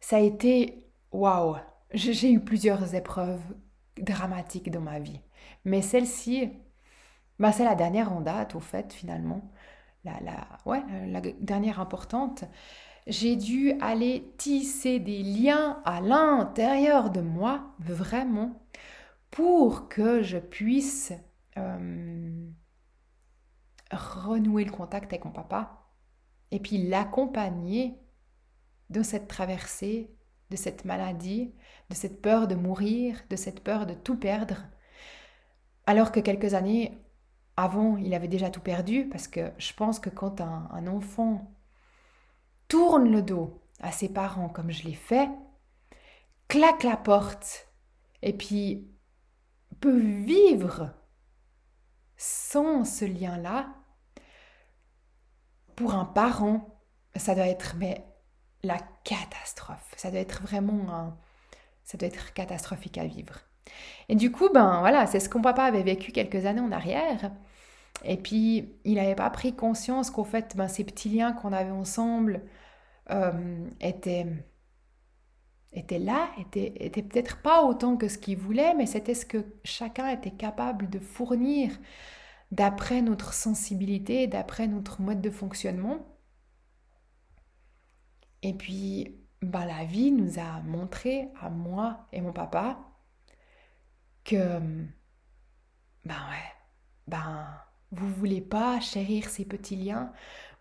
ça 0.01 0.17
a 0.17 0.19
été 0.19 0.91
waouh. 1.11 1.55
J'ai 1.93 2.31
eu 2.31 2.39
plusieurs 2.41 2.95
épreuves 2.95 3.41
dramatiques 3.97 4.71
dans 4.71 4.81
ma 4.81 4.99
vie, 4.99 5.21
mais 5.63 5.81
celle-ci, 5.81 6.51
bah, 7.39 7.51
c'est 7.51 7.63
la 7.63 7.75
dernière 7.75 8.11
en 8.11 8.21
date, 8.21 8.55
au 8.55 8.59
fait, 8.59 8.93
finalement. 8.93 9.51
La, 10.03 10.19
la, 10.21 10.47
ouais, 10.65 10.81
la 11.07 11.21
dernière 11.21 11.79
importante. 11.79 12.43
J'ai 13.07 13.35
dû 13.35 13.73
aller 13.81 14.33
tisser 14.37 14.99
des 14.99 15.23
liens 15.23 15.81
à 15.85 16.01
l'intérieur 16.01 17.09
de 17.09 17.21
moi, 17.21 17.75
vraiment, 17.79 18.63
pour 19.31 19.89
que 19.89 20.21
je 20.21 20.37
puisse 20.37 21.13
euh, 21.57 22.49
renouer 23.91 24.65
le 24.65 24.71
contact 24.71 25.11
avec 25.11 25.25
mon 25.25 25.31
papa 25.31 25.87
et 26.51 26.59
puis 26.59 26.77
l'accompagner 26.77 27.97
de 28.89 29.03
cette 29.03 29.27
traversée, 29.27 30.13
de 30.49 30.55
cette 30.57 30.85
maladie, 30.85 31.53
de 31.89 31.95
cette 31.95 32.21
peur 32.21 32.47
de 32.47 32.55
mourir, 32.55 33.21
de 33.29 33.35
cette 33.35 33.63
peur 33.63 33.85
de 33.85 33.93
tout 33.93 34.17
perdre, 34.17 34.57
alors 35.85 36.11
que 36.11 36.19
quelques 36.19 36.53
années 36.53 37.01
avant, 37.57 37.97
il 37.97 38.13
avait 38.13 38.27
déjà 38.27 38.49
tout 38.49 38.61
perdu, 38.61 39.07
parce 39.09 39.27
que 39.27 39.51
je 39.57 39.73
pense 39.73 39.99
que 39.99 40.09
quand 40.09 40.41
un, 40.41 40.87
enfant 40.87 41.53
tourne 42.67 43.11
le 43.11 43.21
dos 43.21 43.61
à 43.79 43.91
ses 43.91 44.09
parents 44.09 44.49
comme 44.49 44.71
je 44.71 44.83
l'ai 44.83 44.93
fait, 44.93 45.29
claque 46.47 46.83
la 46.83 46.97
porte, 46.97 47.67
et 48.21 48.33
puis 48.33 48.87
peut 49.79 49.99
vivre 49.99 50.93
sans 52.17 52.85
ce 52.85 53.05
lien-là, 53.05 53.73
pour 55.75 55.95
un 55.95 56.05
parent, 56.05 56.79
ça 57.15 57.33
doit 57.33 57.47
être 57.47 57.75
mais 57.77 58.05
la 58.63 58.77
catastrophe. 59.03 59.93
Ça 59.97 60.11
doit 60.11 60.19
être 60.19 60.41
vraiment 60.41 60.93
un... 60.93 61.17
ça 61.83 61.97
doit 61.97 62.07
être 62.07 62.33
catastrophique 62.33 62.97
à 62.97 63.05
vivre. 63.05 63.39
Et 64.09 64.15
du 64.15 64.31
coup, 64.31 64.49
ben 64.53 64.79
voilà, 64.79 65.07
c'est 65.07 65.19
ce 65.19 65.29
qu'on 65.29 65.41
papa 65.41 65.63
avait 65.63 65.83
vécu 65.83 66.11
quelques 66.11 66.45
années 66.45 66.61
en 66.61 66.71
arrière. 66.71 67.31
Et 68.03 68.17
puis, 68.17 68.73
il 68.83 68.95
n'avait 68.95 69.15
pas 69.15 69.29
pris 69.29 69.55
conscience 69.55 70.11
qu'au 70.11 70.23
fait, 70.23 70.55
ben, 70.57 70.67
ces 70.67 70.83
petits 70.83 71.09
liens 71.09 71.33
qu'on 71.33 71.53
avait 71.53 71.71
ensemble 71.71 72.43
euh, 73.11 73.67
étaient, 73.79 74.27
était 75.73 75.99
là, 75.99 76.29
était, 76.39 76.73
était 76.77 77.03
peut-être 77.03 77.41
pas 77.41 77.63
autant 77.63 77.97
que 77.97 78.07
ce 78.07 78.17
qu'il 78.17 78.37
voulait, 78.37 78.73
mais 78.75 78.85
c'était 78.85 79.13
ce 79.13 79.25
que 79.25 79.45
chacun 79.63 80.09
était 80.09 80.31
capable 80.31 80.89
de 80.89 80.99
fournir 80.99 81.71
d'après 82.51 83.01
notre 83.01 83.33
sensibilité, 83.33 84.27
d'après 84.27 84.67
notre 84.67 85.01
mode 85.01 85.21
de 85.21 85.29
fonctionnement. 85.29 85.99
Et 88.43 88.53
puis, 88.53 89.17
ben, 89.41 89.65
la 89.65 89.85
vie 89.85 90.11
nous 90.11 90.39
a 90.39 90.61
montré, 90.61 91.29
à 91.39 91.49
moi 91.49 92.07
et 92.11 92.21
mon 92.21 92.33
papa, 92.33 92.90
que, 94.23 94.59
ben 96.05 96.15
ouais, 96.15 96.51
ben, 97.07 97.47
vous 97.91 98.07
voulez 98.07 98.41
pas 98.41 98.79
chérir 98.79 99.29
ces 99.29 99.45
petits 99.45 99.75
liens, 99.75 100.11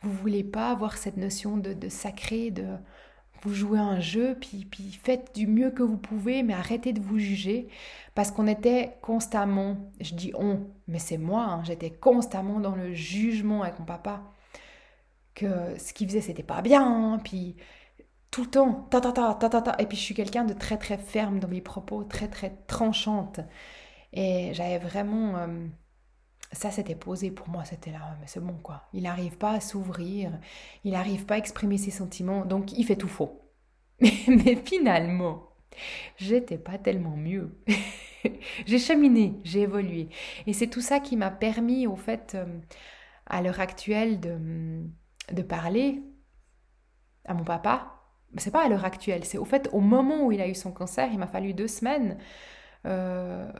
vous 0.03 0.13
voulez 0.13 0.45
pas 0.45 0.71
avoir 0.71 0.97
cette 0.97 1.17
notion 1.17 1.57
de, 1.57 1.73
de 1.75 1.89
sacré, 1.89 2.51
de 2.51 2.67
vous 3.43 3.55
jouez 3.55 3.79
un 3.79 4.01
jeu, 4.01 4.37
puis, 4.39 4.67
puis 4.67 4.93
faites 5.03 5.35
du 5.35 5.47
mieux 5.47 5.71
que 5.71 5.83
vous 5.83 5.97
pouvez, 5.97 6.43
mais 6.43 6.53
arrêtez 6.53 6.93
de 6.93 7.01
vous 7.01 7.19
juger, 7.19 7.69
parce 8.15 8.31
qu'on 8.31 8.47
était 8.47 8.97
constamment, 9.01 9.91
je 10.01 10.15
dis 10.15 10.33
on, 10.35 10.67
mais 10.89 10.99
c'est 10.99 11.19
moi, 11.19 11.45
hein, 11.45 11.65
j'étais 11.65 11.91
constamment 11.91 12.61
dans 12.61 12.75
le 12.75 12.93
jugement 12.93 13.63
avec 13.63 13.79
mon 13.79 13.87
papa, 13.87 14.23
que 15.35 15.79
ce 15.79 15.93
qu'il 15.93 16.09
faisait 16.09 16.21
c'était 16.21 16.43
pas 16.43 16.61
bien, 16.63 16.85
hein, 16.85 17.19
puis 17.23 17.57
tout 18.31 18.43
le 18.45 18.51
temps, 18.51 18.87
ta 18.91 19.01
ta 19.01 19.13
ta 19.13 19.35
ta 19.35 19.49
ta 19.49 19.63
ta, 19.63 19.77
et 19.81 19.87
puis 19.87 19.97
je 19.97 20.03
suis 20.03 20.15
quelqu'un 20.15 20.45
de 20.45 20.53
très 20.55 20.79
très 20.79 20.99
ferme 20.99 21.41
dans 21.41 21.49
mes 21.49 21.61
propos, 21.61 22.05
très 22.05 22.29
très 22.29 22.51
tranchante, 22.67 23.41
et 24.13 24.53
j'avais 24.55 24.79
vraiment... 24.79 25.37
Euh, 25.39 25.67
ça 26.53 26.71
c'était 26.71 26.97
posé 26.97 27.31
pour 27.31 27.49
moi, 27.49 27.65
c'était 27.65 27.93
là, 27.93 28.17
mais 28.21 28.27
c'est 28.27 28.41
bon 28.41 28.59
quoi. 28.63 28.89
Il 28.93 29.05
n'arrive 29.05 29.37
pas 29.39 29.53
à 29.53 29.61
s'ouvrir, 29.61 30.33
il 30.85 30.93
n'arrive 30.93 31.27
pas 31.27 31.35
à 31.35 31.39
exprimer 31.39 31.79
ses 31.79 31.91
sentiments, 31.93 32.45
donc 32.45 32.73
il 32.73 32.85
fait 32.85 32.97
tout 32.97 33.09
faux. 33.09 33.41
mais 34.01 34.57
finalement, 34.65 35.51
j'étais 36.17 36.59
pas 36.59 36.79
tellement 36.79 37.17
mieux. 37.17 37.61
j'ai 38.67 38.79
cheminé, 38.79 39.41
j'ai 39.45 39.63
évolué. 39.63 40.09
Et 40.47 40.53
c'est 40.53 40.69
tout 40.69 40.81
ça 40.81 41.01
qui 41.01 41.17
m'a 41.17 41.31
permis, 41.31 41.87
au 41.87 41.97
fait, 41.97 42.35
euh, 42.35 42.61
à 43.27 43.43
l'heure 43.43 43.61
actuelle, 43.61 44.21
de, 44.21 44.83
de 45.33 45.43
parler 45.43 46.03
à 47.25 47.35
mon 47.35 47.45
papa. 47.45 48.00
C'est 48.37 48.51
pas 48.53 48.65
à 48.65 48.69
l'heure 48.69 48.85
actuelle, 48.85 49.25
c'est 49.25 49.39
au 49.39 49.45
fait, 49.45 49.69
au 49.73 49.81
moment 49.81 50.25
où 50.25 50.33
il 50.33 50.41
a 50.41 50.47
eu 50.47 50.55
son 50.55 50.73
cancer, 50.73 51.09
il 51.13 51.19
m'a 51.19 51.27
fallu 51.27 51.53
deux 51.53 51.67
semaines 51.69 52.19
euh, 52.87 53.51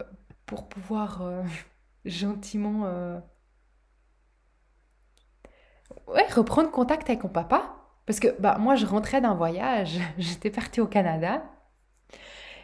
pour 0.47 0.69
pouvoir 0.69 1.23
euh, 1.23 1.43
gentiment 2.05 2.87
euh, 2.87 3.19
ouais, 6.07 6.27
reprendre 6.33 6.71
contact 6.71 7.11
avec 7.11 7.25
mon 7.25 7.31
papa. 7.31 7.77
Parce 8.07 8.21
que 8.21 8.29
bah, 8.41 8.59
moi, 8.59 8.77
je 8.77 8.87
rentrais 8.87 9.21
d'un 9.21 9.35
voyage, 9.35 9.99
j'étais 10.19 10.51
partie 10.51 10.81
au 10.81 10.87
Canada. 10.87 11.43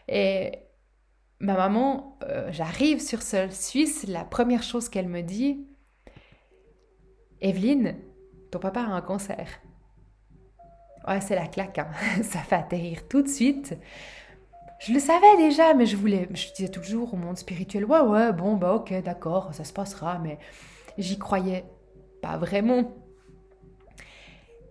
Et 0.09 0.53
ma 1.41 1.55
maman, 1.55 2.19
j'arrive 2.51 3.01
sur 3.01 3.23
ce 3.23 3.49
Suisse, 3.51 4.07
la 4.07 4.25
première 4.25 4.63
chose 4.63 4.89
qu'elle 4.89 5.09
me 5.09 5.23
dit, 5.23 5.67
Evelyne, 7.41 7.97
ton 8.51 8.61
papa 8.61 8.81
a 8.81 8.85
un 8.85 9.01
cancer. 9.03 9.47
Ouais, 11.07 11.21
c'est 11.21 11.37
la 11.37 11.47
claque, 11.47 11.79
hein. 11.79 11.89
ça 12.23 12.41
fait 12.41 12.57
atterrir 12.57 13.07
tout 13.09 13.23
de 13.23 13.29
suite. 13.29 13.77
Je 14.79 14.93
le 14.93 14.99
savais 14.99 15.37
déjà, 15.39 15.73
mais 15.75 15.87
je 15.87 15.97
voulais, 15.97 16.29
je 16.35 16.53
disais 16.53 16.69
toujours 16.69 17.15
au 17.15 17.17
monde 17.17 17.39
spirituel, 17.39 17.85
ouais, 17.87 18.01
ouais, 18.01 18.33
bon, 18.33 18.57
bah 18.57 18.75
ok, 18.75 18.93
d'accord, 19.03 19.55
ça 19.55 19.65
se 19.65 19.73
passera, 19.73 20.19
mais 20.19 20.39
j'y 20.99 21.19
croyais 21.19 21.65
pas 22.21 22.37
vraiment. 22.37 22.93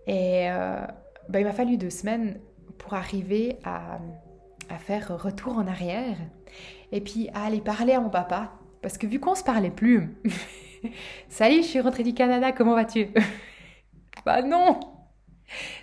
Et 0.06 0.48
euh, 0.48 0.80
bah, 1.28 1.40
il 1.40 1.44
m'a 1.44 1.52
fallu 1.52 1.76
deux 1.76 1.90
semaines 1.90 2.38
pour 2.78 2.94
arriver 2.94 3.58
à, 3.64 3.98
faire 4.78 5.20
retour 5.20 5.58
en 5.58 5.66
arrière 5.66 6.16
et 6.92 7.00
puis 7.00 7.28
à 7.34 7.46
aller 7.46 7.60
parler 7.60 7.92
à 7.92 8.00
mon 8.00 8.10
papa. 8.10 8.52
Parce 8.82 8.98
que 8.98 9.06
vu 9.06 9.18
qu'on 9.18 9.34
se 9.34 9.42
parlait 9.42 9.70
plus, 9.70 10.16
salut, 11.28 11.62
je 11.62 11.68
suis 11.68 11.80
rentrée 11.80 12.04
du 12.04 12.14
Canada, 12.14 12.52
comment 12.52 12.74
vas-tu? 12.74 13.08
Bah 14.24 14.42
non, 14.42 14.80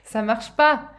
ça 0.03 0.21
marche 0.21 0.51
pas. 0.51 0.91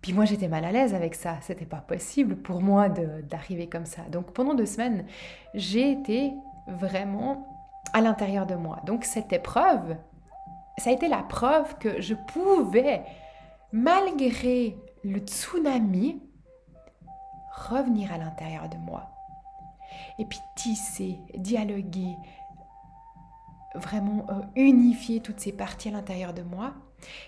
Puis 0.00 0.12
moi, 0.12 0.26
j'étais 0.26 0.48
mal 0.48 0.64
à 0.64 0.72
l'aise 0.72 0.94
avec 0.94 1.14
ça. 1.14 1.38
C'était 1.40 1.64
pas 1.64 1.78
possible 1.78 2.36
pour 2.36 2.60
moi 2.60 2.88
d'arriver 2.88 3.68
comme 3.68 3.86
ça. 3.86 4.02
Donc 4.10 4.32
pendant 4.32 4.54
deux 4.54 4.66
semaines, 4.66 5.06
j'ai 5.54 5.92
été 5.92 6.34
vraiment 6.66 7.48
à 7.92 8.00
l'intérieur 8.00 8.46
de 8.46 8.54
moi. 8.54 8.80
Donc 8.84 9.04
cette 9.04 9.32
épreuve, 9.32 9.96
ça 10.78 10.90
a 10.90 10.92
été 10.92 11.08
la 11.08 11.22
preuve 11.22 11.78
que 11.78 12.00
je 12.00 12.14
pouvais, 12.14 13.02
malgré 13.72 14.76
le 15.04 15.20
tsunami, 15.20 16.20
revenir 17.70 18.12
à 18.12 18.18
l'intérieur 18.18 18.68
de 18.68 18.76
moi. 18.76 19.10
Et 20.18 20.24
puis 20.24 20.40
tisser, 20.56 21.18
dialoguer, 21.36 22.16
vraiment 23.74 24.26
euh, 24.30 24.40
unifier 24.56 25.20
toutes 25.20 25.40
ces 25.40 25.52
parties 25.52 25.88
à 25.88 25.92
l'intérieur 25.92 26.32
de 26.32 26.42
moi. 26.42 26.74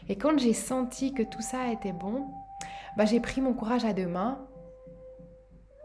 Et 0.09 0.17
quand 0.17 0.38
j'ai 0.38 0.53
senti 0.53 1.12
que 1.12 1.23
tout 1.23 1.43
ça 1.43 1.71
était 1.73 1.93
bon, 1.93 2.26
bah, 2.97 3.05
j'ai 3.05 3.21
pris 3.21 3.41
mon 3.41 3.53
courage 3.53 3.85
à 3.85 3.93
deux 3.93 4.07
mains, 4.07 4.38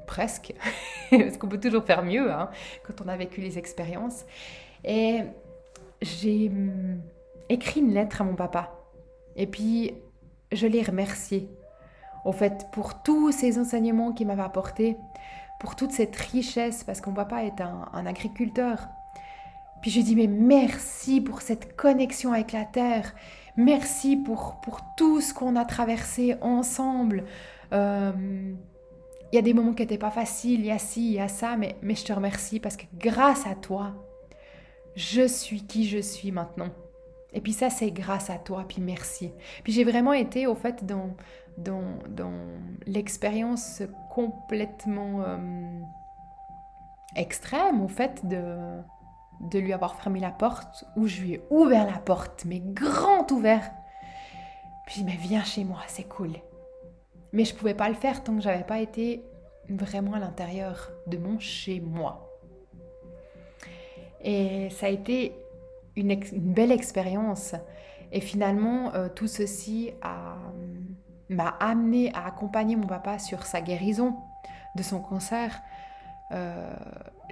presque, 0.07 0.53
parce 1.11 1.37
qu'on 1.37 1.47
peut 1.47 1.59
toujours 1.59 1.83
faire 1.83 2.03
mieux 2.03 2.31
hein, 2.31 2.49
quand 2.83 3.03
on 3.03 3.07
a 3.07 3.17
vécu 3.17 3.41
les 3.41 3.57
expériences. 3.57 4.25
Et 4.83 5.21
j'ai 6.01 6.49
hum, 6.49 7.01
écrit 7.49 7.81
une 7.81 7.93
lettre 7.93 8.21
à 8.21 8.23
mon 8.23 8.35
papa. 8.35 8.71
Et 9.35 9.47
puis, 9.47 9.93
je 10.51 10.67
l'ai 10.67 10.83
remercié, 10.83 11.49
au 12.25 12.31
fait, 12.31 12.67
pour 12.71 13.01
tous 13.03 13.31
ces 13.31 13.59
enseignements 13.59 14.11
qu'il 14.11 14.27
m'avait 14.27 14.41
apportés, 14.41 14.97
pour 15.59 15.75
toute 15.75 15.91
cette 15.91 16.15
richesse, 16.15 16.83
parce 16.83 17.01
que 17.01 17.09
mon 17.09 17.15
papa 17.15 17.43
est 17.43 17.61
un, 17.61 17.87
un 17.93 18.05
agriculteur. 18.05 18.87
Puis 19.81 19.91
je 19.91 20.01
dit, 20.01 20.15
mais 20.15 20.27
merci 20.27 21.21
pour 21.21 21.41
cette 21.41 21.75
connexion 21.75 22.33
avec 22.33 22.51
la 22.51 22.65
terre. 22.65 23.13
Merci 23.57 24.15
pour, 24.15 24.61
pour 24.61 24.79
tout 24.95 25.21
ce 25.21 25.33
qu'on 25.33 25.55
a 25.55 25.65
traversé 25.65 26.35
ensemble. 26.41 27.25
Euh, 27.73 28.53
il 29.31 29.35
y 29.35 29.39
a 29.39 29.41
des 29.41 29.53
moments 29.53 29.73
qui 29.73 29.81
n'étaient 29.81 29.97
pas 29.97 30.11
faciles, 30.11 30.59
il 30.59 30.65
y 30.65 30.71
a 30.71 30.77
ci, 30.77 31.05
il 31.05 31.13
y 31.13 31.19
a 31.19 31.27
ça, 31.27 31.55
mais, 31.57 31.77
mais 31.81 31.95
je 31.95 32.05
te 32.05 32.13
remercie 32.13 32.59
parce 32.59 32.75
que 32.77 32.85
grâce 32.97 33.47
à 33.47 33.55
toi, 33.55 33.93
je 34.95 35.25
suis 35.27 35.65
qui 35.65 35.87
je 35.87 35.99
suis 35.99 36.31
maintenant. 36.31 36.69
Et 37.33 37.39
puis 37.39 37.53
ça, 37.53 37.69
c'est 37.69 37.91
grâce 37.91 38.29
à 38.29 38.37
toi, 38.37 38.65
puis 38.67 38.81
merci. 38.81 39.31
Puis 39.63 39.71
j'ai 39.71 39.85
vraiment 39.85 40.11
été, 40.11 40.47
au 40.47 40.55
fait, 40.55 40.85
dans, 40.85 41.15
dans, 41.57 41.99
dans 42.09 42.33
l'expérience 42.85 43.81
complètement 44.13 45.21
euh, 45.25 45.37
extrême, 47.15 47.81
au 47.81 47.87
fait, 47.87 48.25
de, 48.27 48.81
de 49.41 49.59
lui 49.59 49.73
avoir 49.73 49.95
fermé 49.95 50.19
la 50.19 50.31
porte, 50.31 50.85
ou 50.95 51.07
je 51.07 51.21
lui 51.21 51.33
ai 51.33 51.41
ouvert 51.49 51.85
la 51.85 51.97
porte, 51.97 52.45
mais 52.45 52.59
grand 52.59 53.29
ouvert. 53.31 53.71
Puis 54.85 55.03
mais 55.03 55.17
viens 55.19 55.43
chez 55.43 55.63
moi, 55.63 55.79
c'est 55.87 56.07
cool. 56.07 56.31
Mais 57.33 57.45
je 57.45 57.55
pouvais 57.55 57.73
pas 57.73 57.89
le 57.89 57.95
faire 57.95 58.23
tant 58.23 58.35
que 58.35 58.41
j'avais 58.41 58.63
pas 58.63 58.79
été 58.79 59.23
vraiment 59.69 60.13
à 60.13 60.19
l'intérieur 60.19 60.91
de 61.07 61.17
mon 61.17 61.39
chez 61.39 61.79
moi. 61.79 62.27
Et 64.23 64.69
ça 64.69 64.87
a 64.87 64.89
été 64.89 65.33
une, 65.95 66.15
belle 66.15 66.71
expérience. 66.71 67.55
Et 68.11 68.21
finalement, 68.21 68.93
euh, 68.93 69.07
tout 69.09 69.27
ceci 69.27 69.91
m'a 71.29 71.47
amené 71.59 72.13
à 72.13 72.27
accompagner 72.27 72.75
mon 72.75 72.87
papa 72.87 73.19
sur 73.19 73.45
sa 73.45 73.61
guérison 73.61 74.17
de 74.75 74.83
son 74.83 74.99
cancer. 74.99 75.61
Euh, 76.31 76.73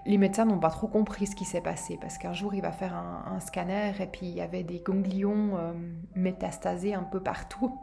les 0.10 0.18
médecins 0.18 0.44
n'ont 0.44 0.58
pas 0.58 0.72
trop 0.72 0.88
compris 0.88 1.28
ce 1.28 1.36
qui 1.36 1.46
s'est 1.46 1.62
passé 1.62 2.00
parce 2.02 2.18
qu'un 2.18 2.34
jour 2.34 2.56
il 2.56 2.64
va 2.64 2.72
faire 2.72 2.96
un, 2.96 3.40
scanner 3.40 3.92
et 4.00 4.08
puis 4.08 4.26
il 4.26 4.34
y 4.34 4.42
avait 4.42 4.64
des 4.64 4.80
ganglions 4.80 5.56
euh, 5.56 5.72
métastasés 6.16 6.96
un 6.96 7.04
peu 7.04 7.22
partout. 7.22 7.78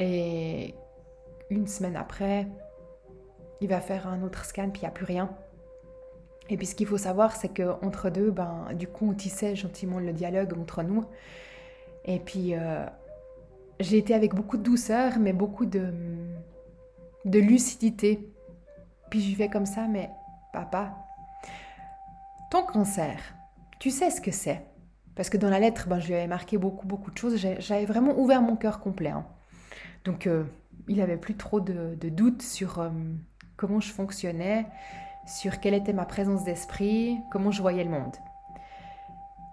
Et 0.00 0.74
une 1.50 1.68
semaine 1.68 1.94
après, 1.94 2.48
il 3.60 3.68
va 3.68 3.80
faire 3.80 4.08
un 4.08 4.24
autre 4.24 4.44
scan 4.44 4.70
puis 4.70 4.82
il 4.82 4.84
n'y 4.86 4.88
a 4.88 4.90
plus 4.90 5.04
rien. 5.04 5.30
Et 6.48 6.56
puis 6.56 6.66
ce 6.66 6.74
qu'il 6.74 6.88
faut 6.88 6.98
savoir, 6.98 7.36
c'est 7.36 7.48
qu'entre 7.48 8.10
deux, 8.10 8.32
ben, 8.32 8.66
du 8.74 8.88
coup, 8.88 9.08
on 9.08 9.14
tissait 9.14 9.54
gentiment 9.54 10.00
le 10.00 10.12
dialogue 10.12 10.58
entre 10.58 10.82
nous. 10.82 11.04
Et 12.04 12.18
puis, 12.18 12.54
euh, 12.54 12.84
j'ai 13.78 13.98
été 13.98 14.14
avec 14.14 14.34
beaucoup 14.34 14.56
de 14.56 14.62
douceur, 14.64 15.18
mais 15.20 15.32
beaucoup 15.32 15.66
de, 15.66 15.92
de 17.24 17.38
lucidité. 17.38 18.28
Puis 19.10 19.20
j'y 19.20 19.34
vais 19.36 19.48
comme 19.48 19.66
ça, 19.66 19.86
mais 19.88 20.10
Papa, 20.56 20.96
ton 22.50 22.64
cancer, 22.64 23.18
tu 23.78 23.90
sais 23.90 24.10
ce 24.10 24.22
que 24.22 24.30
c'est? 24.30 24.64
Parce 25.14 25.28
que 25.28 25.36
dans 25.36 25.50
la 25.50 25.60
lettre, 25.60 25.86
ben, 25.86 26.00
je 26.00 26.06
lui 26.06 26.14
avais 26.14 26.26
marqué 26.26 26.56
beaucoup, 26.56 26.86
beaucoup 26.86 27.10
de 27.10 27.18
choses. 27.18 27.36
J'avais 27.58 27.84
vraiment 27.84 28.18
ouvert 28.18 28.40
mon 28.40 28.56
cœur 28.56 28.80
complet. 28.80 29.10
Hein. 29.10 29.26
Donc, 30.06 30.26
euh, 30.26 30.44
il 30.88 30.96
n'avait 30.96 31.18
plus 31.18 31.36
trop 31.36 31.60
de, 31.60 31.94
doutes 32.08 32.40
sur 32.40 32.78
euh, 32.78 32.88
comment 33.58 33.80
je 33.80 33.92
fonctionnais, 33.92 34.66
sur 35.26 35.60
quelle 35.60 35.74
était 35.74 35.92
ma 35.92 36.06
présence 36.06 36.42
d'esprit, 36.44 37.18
comment 37.30 37.50
je 37.50 37.60
voyais 37.60 37.84
le 37.84 37.90
monde. 37.90 38.16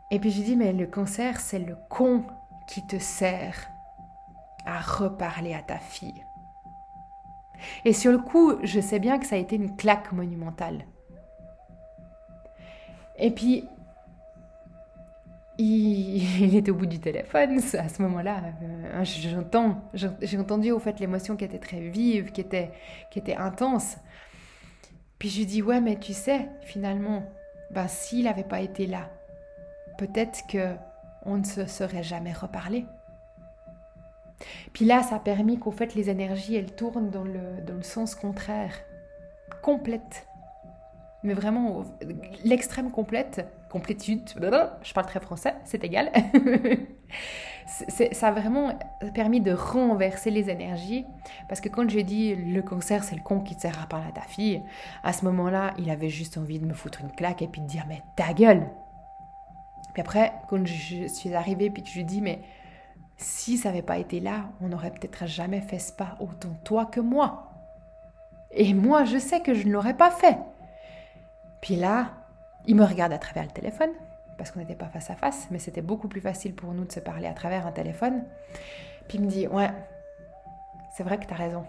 Et 0.10 0.20
puis 0.20 0.32
j'ai 0.32 0.44
dit, 0.44 0.56
mais 0.56 0.72
le 0.72 0.88
cancer, 0.88 1.42
c'est 1.42 1.60
le 1.60 1.76
con 1.90 2.24
qui 2.66 2.88
te 2.88 2.98
sert 2.98 3.68
à 4.66 4.80
reparler 4.80 5.54
à 5.54 5.64
ta 5.64 5.80
fille. 5.80 6.24
Et 7.84 7.92
sur 7.92 8.14
le 8.14 8.20
coup, 8.20 8.54
je 8.64 8.80
sais 8.80 9.00
bien 9.00 9.20
que 9.20 9.26
ça 9.26 9.36
a 9.36 9.40
été 9.40 9.58
une 9.58 9.76
claque 9.76 10.14
monumentale. 10.14 10.86
Et 13.18 13.32
puis, 13.32 13.68
il, 15.58 16.56
était 16.56 16.72
au 16.72 16.76
bout 16.76 16.86
du 16.86 17.00
téléphone 17.00 17.60
à 17.74 17.90
ce 17.90 18.02
moment-là. 18.02 18.42
Euh, 18.64 19.04
j'entends, 19.04 19.82
j'ai 19.94 20.38
entendu 20.38 20.72
au 20.72 20.80
fait 20.80 21.00
l'émotion 21.00 21.36
qui 21.36 21.46
était 21.46 21.60
très 21.60 21.80
vive, 21.80 22.32
qui 22.32 22.42
était, 22.42 22.72
qui 23.12 23.20
était 23.20 23.36
intense. 23.36 23.98
Puis 25.20 25.30
je 25.30 25.40
lui 25.40 25.46
dis 25.46 25.62
ouais, 25.62 25.80
mais 25.80 25.98
tu 25.98 26.14
sais, 26.14 26.50
finalement, 26.62 27.24
ben 27.72 27.88
s'il 27.88 28.26
n'avait 28.26 28.44
pas 28.44 28.62
été 28.62 28.88
là, 28.88 29.10
peut-être 29.98 30.46
que 30.48 30.76
on 31.26 31.38
ne 31.38 31.46
se 31.46 31.66
serait 31.66 32.04
jamais 32.04 32.34
reparlé. 32.34 32.86
Puis 34.74 34.84
là, 34.84 35.04
ça 35.04 35.16
a 35.16 35.20
permis 35.20 35.58
qu'au 35.58 35.72
fait 35.72 35.96
les 35.96 36.10
énergies 36.10 36.56
elles 36.56 36.76
tournent 36.76 37.10
dans 37.10 37.24
le, 37.24 37.62
dans 37.66 37.76
le 37.76 37.84
sens 37.84 38.16
contraire, 38.16 38.74
complète 39.62 40.28
mais 41.24 41.34
vraiment 41.34 41.84
l'extrême 42.44 42.92
complète, 42.92 43.48
complétude, 43.70 44.22
je 44.84 44.94
parle 44.94 45.08
très 45.08 45.20
français, 45.20 45.56
c'est 45.64 45.84
égal. 45.84 46.12
ça 47.66 48.28
a 48.28 48.32
vraiment 48.32 48.78
permis 49.14 49.42
de 49.42 49.54
renverser 49.54 50.32
les 50.32 50.50
énergies, 50.50 51.06
parce 51.48 51.62
que 51.62 51.70
quand 51.70 51.90
j'ai 51.90 52.04
dit 52.04 52.36
le 52.36 52.62
cancer 52.62 53.04
c'est 53.04 53.16
le 53.16 53.22
con 53.22 53.40
qui 53.40 53.56
te 53.56 53.62
sert 53.62 53.82
à 53.82 53.88
parler 53.88 54.08
à 54.10 54.12
ta 54.12 54.22
fille, 54.22 54.62
à 55.04 55.14
ce 55.14 55.26
moment-là, 55.26 55.74
il 55.78 55.90
avait 55.90 56.10
juste 56.10 56.38
envie 56.38 56.60
de 56.60 56.66
me 56.66 56.74
foutre 56.74 57.02
une 57.02 57.12
claque 57.12 57.42
et 57.42 57.48
puis 57.48 57.62
de 57.62 57.68
dire 57.68 57.86
mais 57.88 58.02
ta 58.16 58.34
gueule. 58.34 58.70
Puis 59.94 60.02
après, 60.02 60.34
quand 60.50 60.66
je 60.66 61.08
suis 61.08 61.34
arrivée, 61.34 61.70
puis 61.70 61.84
je 61.86 61.96
lui 61.96 62.04
dis 62.04 62.22
mais 62.22 62.42
si 63.18 63.58
ça 63.58 63.70
n'avait 63.70 63.82
pas 63.82 63.98
été 63.98 64.20
là, 64.20 64.50
on 64.62 64.68
n'aurait 64.68 64.92
peut-être 64.92 65.28
jamais 65.28 65.62
fait 65.62 65.80
ce 65.80 65.94
pas 65.94 66.18
autant 66.20 66.54
toi 66.64 66.86
que 66.86 67.00
moi. 67.00 67.50
Et 68.52 68.74
moi, 68.74 69.04
je 69.06 69.18
sais 69.18 69.42
que 69.42 69.54
je 69.54 69.68
ne 69.68 69.72
l'aurais 69.72 69.96
pas 69.96 70.12
fait. 70.12 70.38
Puis 71.64 71.78
là, 71.78 72.10
il 72.66 72.76
me 72.76 72.84
regarde 72.84 73.14
à 73.14 73.18
travers 73.18 73.46
le 73.46 73.50
téléphone, 73.50 73.92
parce 74.38 74.52
qu'on 74.52 74.60
n'était 74.60 74.76
pas 74.76 74.88
face 74.88 75.10
à 75.10 75.16
face, 75.16 75.48
mais 75.50 75.60
c'était 75.60 75.82
beaucoup 75.82 76.10
plus 76.10 76.20
facile 76.20 76.54
pour 76.54 76.74
nous 76.74 76.84
de 76.84 76.92
se 76.92 77.00
parler 77.00 77.26
à 77.26 77.32
travers 77.32 77.66
un 77.66 77.72
téléphone. 77.72 78.26
Puis 79.08 79.18
il 79.18 79.24
me 79.24 79.30
dit, 79.30 79.48
ouais, 79.48 79.72
c'est 80.94 81.04
vrai 81.04 81.18
que 81.18 81.26
tu 81.26 81.34
as 81.34 81.38
raison. 81.38 81.64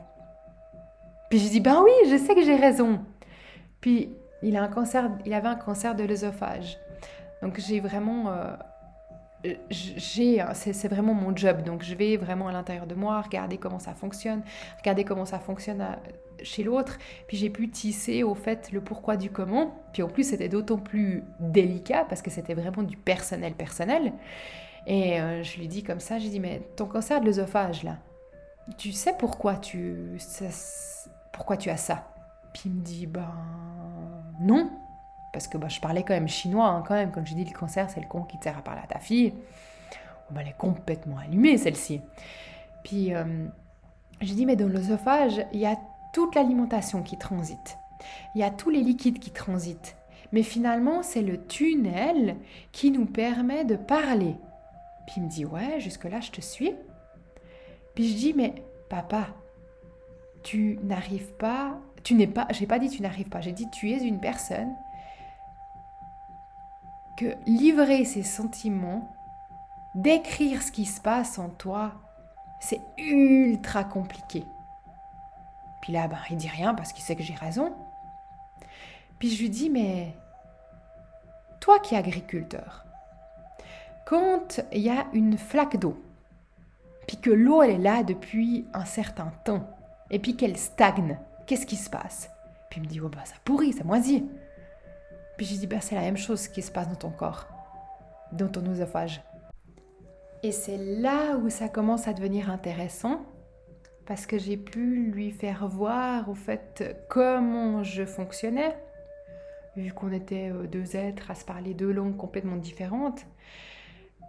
Puis 1.31 1.39
je 1.39 1.49
dis, 1.49 1.61
ben 1.61 1.81
oui, 1.81 1.93
je 2.11 2.17
sais 2.17 2.35
que 2.35 2.43
j'ai 2.43 2.57
raison. 2.57 3.05
Puis 3.81 4.11
il, 4.43 4.57
a 4.57 4.65
un 4.65 4.69
cancer, 4.69 5.13
il 5.27 5.33
avait 5.33 5.47
un 5.47 5.55
cancer 5.55 5.95
de 5.95 6.03
l'œsophage. 6.03 6.77
Donc 7.41 7.61
j'ai 7.61 7.79
vraiment... 7.79 8.33
Euh, 8.33 8.57
j'ai, 9.71 10.45
c'est 10.55 10.89
vraiment 10.89 11.15
mon 11.15 11.37
job, 11.37 11.63
donc 11.63 11.83
je 11.83 11.95
vais 11.95 12.17
vraiment 12.17 12.49
à 12.49 12.53
l'intérieur 12.53 12.87
de 12.87 12.95
moi, 12.95 13.21
regarder 13.21 13.59
comment 13.59 13.79
ça 13.79 13.95
fonctionne, 13.95 14.43
regarder 14.79 15.05
comment 15.05 15.25
ça 15.25 15.39
fonctionne 15.39 15.83
euh, 15.83 15.95
chez 16.43 16.63
l'autre, 16.63 16.99
puis 17.27 17.37
j'ai 17.37 17.51
pu 17.51 17.69
tisser 17.71 18.23
au 18.23 18.35
fait 18.35 18.73
le 18.73 18.81
pourquoi 18.81 19.17
du 19.17 19.31
comment, 19.31 19.75
puis 19.93 20.03
en 20.03 20.09
plus 20.09 20.25
c'était 20.31 20.49
d'autant 20.49 20.79
plus 20.79 21.25
délicat 21.41 22.07
parce 22.09 22.23
que 22.23 22.31
c'était 22.31 22.55
vraiment 22.55 22.83
du 22.83 22.97
personnel 22.97 23.55
personnel, 23.55 24.13
et 24.87 25.21
euh, 25.21 25.43
je 25.43 25.59
lui 25.59 25.69
dis 25.69 25.83
comme 25.83 26.01
ça, 26.01 26.19
j'ai 26.19 26.31
dit 26.31 26.41
mais 26.41 26.61
ton 26.77 26.87
cancer 26.87 27.21
de 27.21 27.27
l'œsophage 27.27 27.83
là, 27.83 27.99
tu 28.79 28.93
sais 28.93 29.15
pourquoi 29.19 29.57
tu, 29.57 30.19
pourquoi 31.33 31.57
tu 31.57 31.69
as 31.71 31.77
ça? 31.77 32.11
Puis 32.55 32.63
il 32.67 32.73
me 32.73 32.81
dit 32.81 33.07
ben 33.07 33.35
non, 34.41 34.71
parce 35.35 35.49
que 35.49 35.59
bah, 35.59 35.69
je 35.69 35.81
parlais 35.81 36.05
quand 36.05 36.15
même 36.15 36.29
chinois, 36.29 36.69
hein, 36.69 36.85
quand 36.87 36.95
même, 36.95 37.11
quand 37.11 37.27
je 37.27 37.35
dis 37.35 37.45
le 37.45 37.53
cancer, 37.53 37.91
c'est 37.91 38.01
le 38.01 38.07
con 38.07 38.23
qui 38.23 38.39
te 38.39 38.45
sert 38.45 38.57
à 38.57 38.63
parler 38.63 38.81
à 38.83 38.87
ta 38.87 39.01
fille. 39.01 39.35
Oh, 39.93 40.33
bah, 40.33 40.43
elle 40.43 40.49
est 40.49 40.57
complètement 40.57 41.19
allumée, 41.19 41.59
celle-ci. 41.59 42.01
Puis, 42.85 43.13
euh, 43.13 43.25
je 44.21 44.33
dis, 44.33 44.47
mais 44.47 44.55
dans 44.55 44.69
l'œsophage, 44.69 45.45
il 45.53 45.59
y 45.59 45.67
a 45.67 45.77
toute 46.13 46.37
l'alimentation 46.37 47.03
qui 47.03 47.19
transite. 47.19 47.77
Il 48.37 48.41
y 48.41 48.45
a 48.45 48.51
tous 48.51 48.71
les 48.71 48.81
liquides 48.81 49.19
qui 49.19 49.33
transitent. 49.33 49.97
Mais 50.33 50.45
finalement, 50.45 51.03
c'est 51.03 51.23
le 51.23 51.45
tunnel 51.45 52.37
qui 52.71 52.93
nous 52.93 53.07
permet 53.07 53.65
de 53.65 53.75
parler. 53.75 54.37
Puis 55.07 55.17
il 55.17 55.25
me 55.25 55.29
dit, 55.29 55.45
ouais, 55.45 55.81
jusque-là, 55.81 56.21
je 56.21 56.31
te 56.31 56.41
suis. 56.41 56.75
Puis 57.97 58.09
je 58.09 58.15
dis, 58.15 58.35
mais 58.35 58.55
papa, 58.89 59.27
tu 60.45 60.79
n'arrives 60.85 61.33
pas, 61.33 61.81
tu 62.05 62.15
n'es 62.15 62.29
pas, 62.29 62.47
j'ai 62.51 62.67
pas 62.67 62.79
dit 62.79 62.91
tu 62.91 63.03
n'arrives 63.03 63.29
pas, 63.29 63.41
j'ai 63.41 63.53
dit 63.53 63.69
tu 63.71 63.91
es 63.91 63.99
une 63.99 64.21
personne 64.21 64.71
que 67.17 67.37
livrer 67.47 68.05
ses 68.05 68.23
sentiments, 68.23 69.13
décrire 69.95 70.63
ce 70.63 70.73
qui 70.73 70.85
se 70.85 71.01
passe 71.01 71.39
en 71.39 71.49
toi, 71.49 71.93
c'est 72.61 72.81
ultra 72.99 73.85
compliqué. 73.85 74.45
Puis 75.83 75.93
là, 75.93 76.09
ben, 76.09 76.19
il 76.31 76.37
dit 76.37 76.49
rien 76.49 76.75
parce 76.75 76.93
qu'il 76.93 77.05
sait 77.05 77.17
que 77.17 77.23
j'ai 77.23 77.35
raison. 77.35 77.73
Puis 79.19 79.31
je 79.31 79.41
lui 79.43 79.51
dis, 79.51 79.71
mais 79.71 80.15
toi 81.61 81.79
qui 81.79 81.95
es 81.95 81.99
agriculteur, 81.99 82.85
quand 84.07 84.61
il 84.73 84.81
y 84.81 84.91
a 84.91 85.07
une 85.13 85.39
flaque 85.39 85.79
d'eau, 85.79 86.03
puis 87.07 87.19
que 87.19 87.31
l'eau 87.31 87.63
elle 87.63 87.71
est 87.71 87.79
là 87.79 88.03
depuis 88.03 88.67
un 88.75 88.85
certain 88.85 89.33
temps, 89.45 89.69
et 90.11 90.19
puis 90.19 90.37
qu'elle 90.37 90.57
stagne, 90.57 91.19
qu'est-ce 91.47 91.67
qui 91.67 91.77
se 91.77 91.91
passe? 91.91 92.31
Puis 92.71 92.81
il 92.81 92.85
me 92.85 92.89
dit, 92.89 93.01
oh 93.01 93.09
bah 93.09 93.25
ça 93.25 93.35
pourrit, 93.45 93.73
ça 93.73 93.85
moisit. 93.85 94.25
Puis 95.37 95.47
je 95.47 95.57
dis, 95.57 95.67
bah, 95.67 95.81
c'est 95.81 95.95
la 95.95 96.03
même 96.03 96.17
chose 96.17 96.49
qui 96.49 96.63
se 96.63 96.71
passe 96.71 96.89
dans 96.89 96.95
ton 96.95 97.11
corps, 97.11 97.49
dans 98.33 98.49
ton 98.49 98.65
oesophage. 98.67 99.23
Et 100.43 100.53
c'est 100.53 100.77
là 100.77 101.37
où 101.37 101.51
ça 101.51 101.69
commence 101.69 102.07
à 102.07 102.13
devenir 102.13 102.51
intéressant, 102.51 103.23
parce 104.07 104.27
que 104.27 104.39
j'ai 104.39 104.57
pu 104.57 105.11
lui 105.11 105.31
faire 105.31 105.67
voir 105.67 106.29
au 106.29 106.35
fait 106.35 106.85
comment 107.09 107.83
je 107.83 108.05
fonctionnais, 108.05 108.77
vu 109.77 109.93
qu'on 109.93 110.13
était 110.13 110.51
euh, 110.53 110.67
deux 110.67 110.95
êtres 110.97 111.31
à 111.31 111.35
se 111.35 111.45
parler 111.45 111.75
deux 111.75 111.91
langues 111.91 112.17
complètement 112.17 112.57
différentes. 112.57 113.27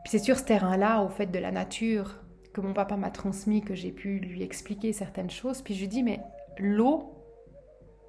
Puis 0.03 0.11
c'est 0.11 0.19
sur 0.19 0.39
ce 0.39 0.43
terrain-là, 0.43 1.01
au 1.01 1.09
fait 1.09 1.27
de 1.27 1.39
la 1.39 1.51
nature, 1.51 2.15
que 2.53 2.61
mon 2.61 2.73
papa 2.73 2.95
m'a 2.95 3.11
transmis, 3.11 3.61
que 3.61 3.75
j'ai 3.75 3.91
pu 3.91 4.19
lui 4.19 4.41
expliquer 4.41 4.93
certaines 4.93 5.29
choses. 5.29 5.61
Puis 5.61 5.75
je 5.75 5.81
lui 5.81 5.87
dis, 5.87 6.03
mais 6.03 6.21
l'eau, 6.57 7.13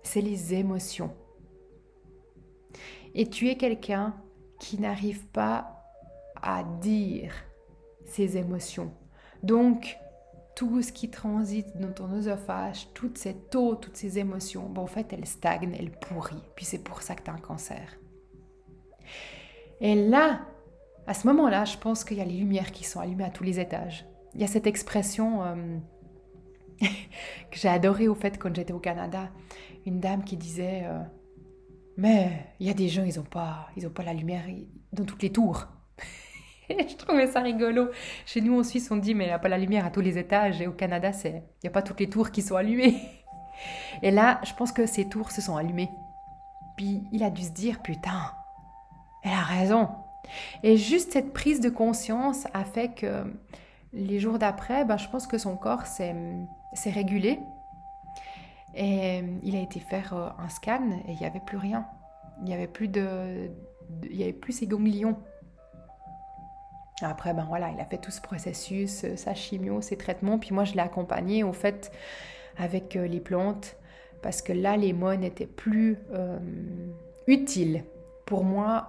c'est 0.02 0.20
les 0.20 0.54
émotions 0.54 1.10
et 3.16 3.26
tu 3.26 3.48
es 3.48 3.56
quelqu'un 3.56 4.14
qui 4.60 4.78
n'arrive 4.78 5.26
pas 5.28 5.82
à 6.40 6.62
dire 6.62 7.34
ses 8.04 8.36
émotions. 8.36 8.92
Donc, 9.42 9.98
tout 10.54 10.82
ce 10.82 10.92
qui 10.92 11.10
transite 11.10 11.76
dans 11.78 11.92
ton 11.92 12.12
oesophage, 12.12 12.88
toute 12.94 13.18
cette 13.18 13.54
eau, 13.54 13.74
toutes 13.74 13.96
ces 13.96 14.18
émotions, 14.18 14.68
bon, 14.68 14.82
en 14.82 14.86
fait, 14.86 15.12
elles 15.12 15.26
stagnent, 15.26 15.74
elles 15.78 15.90
pourrissent. 15.90 16.36
Puis 16.54 16.66
c'est 16.66 16.78
pour 16.78 17.02
ça 17.02 17.14
que 17.14 17.22
tu 17.22 17.30
as 17.30 17.34
un 17.34 17.38
cancer. 17.38 17.98
Et 19.80 19.94
là, 19.94 20.40
à 21.06 21.14
ce 21.14 21.26
moment-là, 21.26 21.64
je 21.64 21.78
pense 21.78 22.04
qu'il 22.04 22.18
y 22.18 22.20
a 22.20 22.24
les 22.24 22.36
lumières 22.36 22.70
qui 22.70 22.84
sont 22.84 23.00
allumées 23.00 23.24
à 23.24 23.30
tous 23.30 23.44
les 23.44 23.58
étages. 23.58 24.06
Il 24.34 24.42
y 24.42 24.44
a 24.44 24.46
cette 24.46 24.66
expression 24.66 25.42
euh, 25.42 25.78
que 26.80 27.56
j'ai 27.56 27.68
adorée 27.68 28.08
au 28.08 28.14
fait 28.14 28.38
quand 28.38 28.54
j'étais 28.54 28.74
au 28.74 28.78
Canada. 28.78 29.30
Une 29.86 30.00
dame 30.00 30.22
qui 30.22 30.36
disait 30.36 30.82
euh, 30.84 30.98
mais 31.96 32.46
il 32.60 32.66
y 32.66 32.70
a 32.70 32.74
des 32.74 32.88
gens, 32.88 33.04
ils 33.04 33.16
n'ont 33.16 33.24
pas, 33.24 33.68
ils 33.76 33.86
ont 33.86 33.90
pas 33.90 34.02
la 34.02 34.12
lumière 34.12 34.44
dans 34.92 35.04
toutes 35.04 35.22
les 35.22 35.30
tours. 35.30 35.66
je 36.70 36.96
trouvais 36.96 37.26
ça 37.26 37.40
rigolo. 37.40 37.88
Chez 38.26 38.40
nous 38.40 38.58
en 38.58 38.62
Suisse, 38.62 38.90
on 38.90 38.96
dit 38.96 39.14
mais 39.14 39.24
il 39.24 39.28
n'y 39.28 39.32
a 39.32 39.38
pas 39.38 39.48
la 39.48 39.58
lumière 39.58 39.86
à 39.86 39.90
tous 39.90 40.00
les 40.00 40.18
étages. 40.18 40.60
Et 40.60 40.66
au 40.66 40.72
Canada, 40.72 41.10
il 41.24 41.42
n'y 41.62 41.68
a 41.68 41.70
pas 41.70 41.82
toutes 41.82 42.00
les 42.00 42.08
tours 42.08 42.30
qui 42.30 42.42
sont 42.42 42.56
allumées. 42.56 43.00
Et 44.02 44.10
là, 44.10 44.40
je 44.44 44.52
pense 44.52 44.72
que 44.72 44.86
ces 44.86 45.08
tours 45.08 45.30
se 45.30 45.40
sont 45.40 45.56
allumées. 45.56 45.90
Puis 46.76 47.02
il 47.12 47.22
a 47.22 47.30
dû 47.30 47.42
se 47.42 47.52
dire 47.52 47.80
putain, 47.82 48.32
elle 49.22 49.32
a 49.32 49.42
raison. 49.42 49.88
Et 50.62 50.76
juste 50.76 51.12
cette 51.12 51.32
prise 51.32 51.60
de 51.60 51.70
conscience 51.70 52.46
a 52.52 52.64
fait 52.64 52.88
que 52.88 53.24
les 53.92 54.18
jours 54.18 54.38
d'après, 54.38 54.84
ben, 54.84 54.98
je 54.98 55.08
pense 55.08 55.26
que 55.26 55.38
son 55.38 55.56
corps 55.56 55.86
s'est 55.86 56.12
régulé 56.84 57.40
et 58.76 59.20
euh, 59.22 59.38
il 59.42 59.56
a 59.56 59.60
été 59.60 59.80
faire 59.80 60.14
euh, 60.14 60.28
un 60.38 60.50
scan 60.50 60.90
et 61.08 61.12
il 61.12 61.18
n'y 61.18 61.26
avait 61.26 61.40
plus 61.40 61.56
rien. 61.56 61.86
Il 62.38 62.44
n'y 62.44 62.54
avait 62.54 62.66
plus 62.66 62.88
de, 62.88 63.50
il 64.04 64.16
y 64.16 64.22
avait 64.22 64.34
plus 64.34 64.52
ses 64.52 64.66
ganglions. 64.66 65.16
Après, 67.00 67.32
ben 67.32 67.44
voilà, 67.48 67.70
il 67.70 67.80
a 67.80 67.86
fait 67.86 67.98
tout 67.98 68.10
ce 68.10 68.20
processus, 68.20 69.04
euh, 69.04 69.16
sa 69.16 69.34
chimio, 69.34 69.80
ses 69.80 69.96
traitements. 69.96 70.38
Puis 70.38 70.54
moi, 70.54 70.64
je 70.64 70.74
l'ai 70.74 70.80
accompagné 70.80 71.42
au 71.42 71.54
fait 71.54 71.90
avec 72.58 72.94
les 72.94 73.20
plantes 73.20 73.76
parce 74.22 74.42
que 74.42 74.52
là, 74.52 74.76
les 74.76 74.92
mots 74.92 75.14
n'étaient 75.14 75.46
plus 75.46 75.98
utiles. 77.26 77.84
Pour 78.24 78.44
moi, 78.44 78.88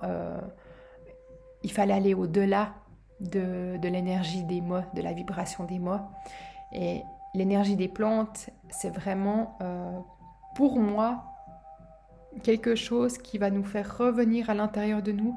il 1.63 1.71
fallait 1.71 1.93
aller 1.93 2.13
au-delà 2.13 2.75
de, 3.19 3.75
de 3.77 3.89
l'énergie 3.89 4.43
des 4.43 4.61
mots, 4.61 4.85
de 4.93 5.01
la 5.01 5.11
vibration 5.11 5.65
des 5.65 5.79
mots. 5.79 5.99
Et 6.71 7.01
l'énergie 7.37 7.75
des 7.75 7.87
plantes, 7.87 8.49
c'est 8.69 8.89
vraiment 8.89 9.57
euh, 9.61 9.99
pour 10.55 10.79
moi 10.79 11.23
quelque 12.43 12.75
chose 12.75 13.17
qui 13.17 13.37
va 13.37 13.51
nous 13.51 13.63
faire 13.63 13.97
revenir 13.97 14.49
à 14.49 14.55
l'intérieur 14.55 15.01
de 15.03 15.11
nous, 15.11 15.35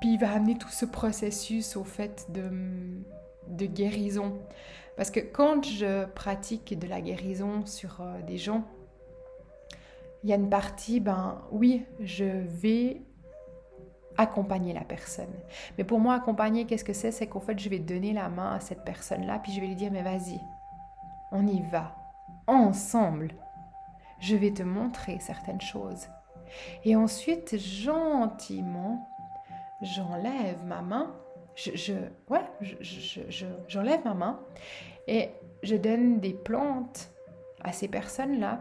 puis 0.00 0.14
il 0.14 0.18
va 0.18 0.32
amener 0.32 0.56
tout 0.56 0.68
ce 0.68 0.84
processus 0.84 1.76
au 1.76 1.84
fait 1.84 2.26
de, 2.32 2.50
de 3.48 3.66
guérison. 3.66 4.40
Parce 4.96 5.10
que 5.10 5.20
quand 5.20 5.64
je 5.64 6.04
pratique 6.06 6.78
de 6.78 6.86
la 6.88 7.00
guérison 7.00 7.64
sur 7.64 8.00
euh, 8.00 8.20
des 8.22 8.36
gens, 8.36 8.64
il 10.24 10.30
y 10.30 10.32
a 10.32 10.36
une 10.36 10.50
partie, 10.50 11.00
ben 11.00 11.42
oui, 11.50 11.84
je 12.00 12.24
vais 12.24 13.02
accompagner 14.16 14.72
la 14.72 14.82
personne. 14.82 15.32
Mais 15.78 15.84
pour 15.84 15.98
moi, 16.00 16.14
accompagner, 16.14 16.64
qu'est-ce 16.64 16.84
que 16.84 16.92
c'est? 16.92 17.12
C'est 17.12 17.26
qu'en 17.26 17.40
fait, 17.40 17.58
je 17.58 17.68
vais 17.68 17.78
donner 17.78 18.12
la 18.12 18.28
main 18.28 18.52
à 18.52 18.60
cette 18.60 18.84
personne-là, 18.84 19.38
puis 19.38 19.52
je 19.52 19.60
vais 19.60 19.66
lui 19.66 19.76
dire, 19.76 19.90
mais 19.90 20.02
vas-y, 20.02 20.38
on 21.32 21.46
y 21.46 21.62
va, 21.62 21.96
ensemble. 22.46 23.34
Je 24.20 24.36
vais 24.36 24.52
te 24.52 24.62
montrer 24.62 25.18
certaines 25.18 25.60
choses. 25.60 26.06
Et 26.84 26.94
ensuite, 26.94 27.58
gentiment, 27.58 29.08
j'enlève 29.80 30.64
ma 30.64 30.82
main. 30.82 31.14
Je, 31.56 31.94
ouais, 32.28 32.44
j'enlève 33.68 34.00
je, 34.00 34.08
ma 34.08 34.14
main 34.14 34.40
et 35.06 35.30
je 35.62 35.76
donne 35.76 36.18
des 36.20 36.32
plantes 36.32 37.10
à 37.62 37.72
ces 37.72 37.88
personnes-là. 37.88 38.60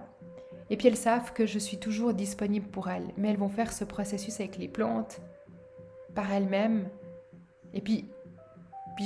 Et 0.69 0.77
puis 0.77 0.87
elles 0.87 0.97
savent 0.97 1.33
que 1.33 1.45
je 1.45 1.59
suis 1.59 1.77
toujours 1.77 2.13
disponible 2.13 2.67
pour 2.67 2.89
elles. 2.89 3.07
Mais 3.17 3.29
elles 3.29 3.37
vont 3.37 3.49
faire 3.49 3.71
ce 3.71 3.83
processus 3.83 4.39
avec 4.39 4.57
les 4.57 4.67
plantes 4.67 5.21
par 6.15 6.31
elles-mêmes. 6.31 6.89
Et 7.73 7.81
puis, 7.81 8.09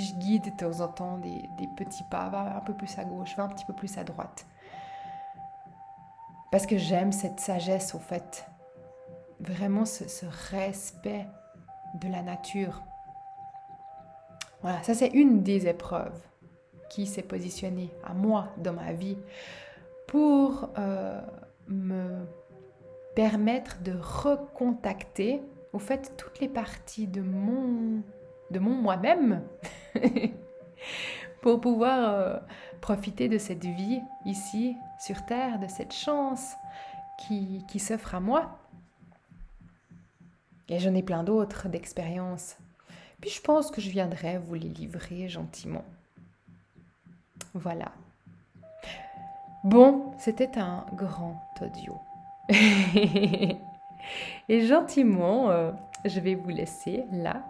je 0.03 0.13
guide 0.15 0.45
de 0.45 0.49
temps 0.51 0.81
en 0.81 0.87
temps 0.87 1.17
des, 1.17 1.49
des 1.57 1.67
petits 1.75 2.03
pas, 2.09 2.29
va 2.29 2.57
un 2.57 2.61
peu 2.61 2.73
plus 2.73 2.97
à 2.97 3.05
gauche, 3.05 3.35
va 3.37 3.43
un 3.43 3.49
petit 3.49 3.65
peu 3.65 3.73
plus 3.73 3.97
à 3.97 4.03
droite. 4.03 4.45
Parce 6.51 6.65
que 6.65 6.77
j'aime 6.77 7.11
cette 7.11 7.39
sagesse 7.39 7.95
au 7.95 7.99
fait 7.99 8.47
vraiment 9.39 9.85
ce, 9.85 10.25
respect 10.51 11.25
de 11.95 12.07
la 12.09 12.21
nature. 12.21 12.83
Voilà, 14.61 14.81
ça 14.83 14.93
c'est 14.93 15.09
une 15.09 15.43
des 15.43 15.67
épreuves 15.67 16.19
qui 16.89 17.05
s'est 17.07 17.23
positionnée 17.23 17.91
à 18.03 18.13
moi 18.13 18.47
dans 18.57 18.73
ma 18.73 18.93
vie 18.93 19.17
pour 20.07 20.69
euh, 20.77 21.19
me 21.67 22.25
permettre 23.15 23.81
de 23.81 23.93
recontacter 23.93 25.41
au 25.73 25.79
fait 25.79 26.13
toutes 26.17 26.39
les 26.39 26.47
parties 26.47 27.07
de 27.07 27.21
mon 27.21 28.01
de 28.51 28.59
mon 28.59 28.75
moi-même 28.75 29.41
pour 31.41 31.61
pouvoir 31.61 32.13
euh, 32.13 32.37
profiter 32.81 33.29
de 33.29 33.37
cette 33.37 33.65
vie 33.65 34.01
ici 34.25 34.75
sur 34.99 35.25
terre, 35.25 35.59
de 35.59 35.67
cette 35.67 35.93
chance 35.93 36.55
qui, 37.17 37.79
s'offre 37.79 38.15
à 38.15 38.19
moi. 38.19 38.59
Et 40.69 40.79
j'en 40.79 40.95
ai 40.95 41.03
plein 41.03 41.23
d'autres 41.23 41.69
d'expériences. 41.69 42.57
Puis 43.21 43.29
je 43.29 43.41
pense 43.41 43.71
que 43.71 43.79
je 43.79 43.89
viendrai 43.89 44.37
vous 44.39 44.55
les 44.55 44.69
livrer 44.69 45.27
gentiment. 45.27 45.85
Voilà. 47.53 47.91
Bon, 49.63 50.13
c'était 50.17 50.57
un 50.57 50.85
grand 50.93 51.41
audio. 51.61 51.97
Et 54.49 54.67
gentiment, 54.67 55.49
euh, 55.49 55.71
je 56.03 56.19
vais 56.19 56.35
vous 56.35 56.49
laisser 56.49 57.03
là 57.11 57.43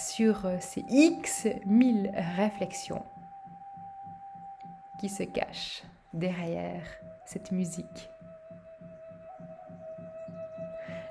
sur 0.00 0.46
euh, 0.46 0.56
ces 0.60 0.84
X 0.88 1.46
mille 1.66 2.10
réflexions 2.36 3.04
qui 4.98 5.08
se 5.08 5.22
cachent 5.22 5.82
derrière 6.12 6.82
cette 7.24 7.52
musique 7.52 8.10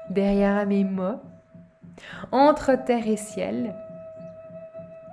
derrière 0.10 0.66
mes 0.66 0.84
mots, 0.84 1.20
entre 2.32 2.76
terre 2.76 3.08
et 3.08 3.18
ciel, 3.18 3.76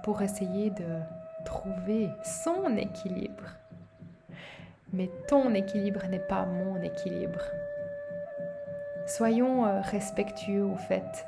pour 0.03 0.23
essayer 0.23 0.71
de 0.71 1.01
trouver 1.45 2.09
son 2.25 2.77
équilibre. 2.77 3.45
Mais 4.93 5.11
ton 5.29 5.53
équilibre 5.55 6.07
n'est 6.09 6.19
pas 6.19 6.47
mon 6.47 6.81
équilibre. 6.81 7.41
Soyons 9.07 9.67
euh, 9.67 9.81
respectueux 9.83 10.65
au 10.65 10.77
fait 10.77 11.27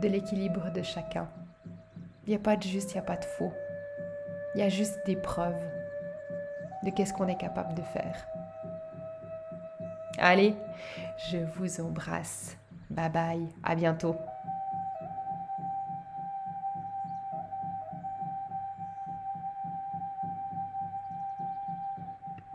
de 0.00 0.08
l'équilibre 0.08 0.70
de 0.72 0.82
chacun. 0.82 1.28
Il 2.26 2.30
n'y 2.30 2.36
a 2.36 2.38
pas 2.38 2.56
de 2.56 2.62
juste, 2.62 2.92
il 2.92 2.94
n'y 2.94 3.00
a 3.00 3.04
pas 3.04 3.16
de 3.16 3.24
faux. 3.24 3.52
Il 4.54 4.60
y 4.60 4.64
a 4.64 4.68
juste 4.68 4.98
des 5.06 5.16
preuves 5.16 5.62
de 6.84 6.90
qu'est-ce 6.90 7.12
qu'on 7.12 7.28
est 7.28 7.36
capable 7.36 7.74
de 7.74 7.82
faire. 7.82 8.26
Allez, 10.18 10.54
je 11.30 11.38
vous 11.38 11.80
embrasse. 11.80 12.56
Bye 12.90 13.10
bye, 13.10 13.48
à 13.62 13.74
bientôt. 13.74 14.16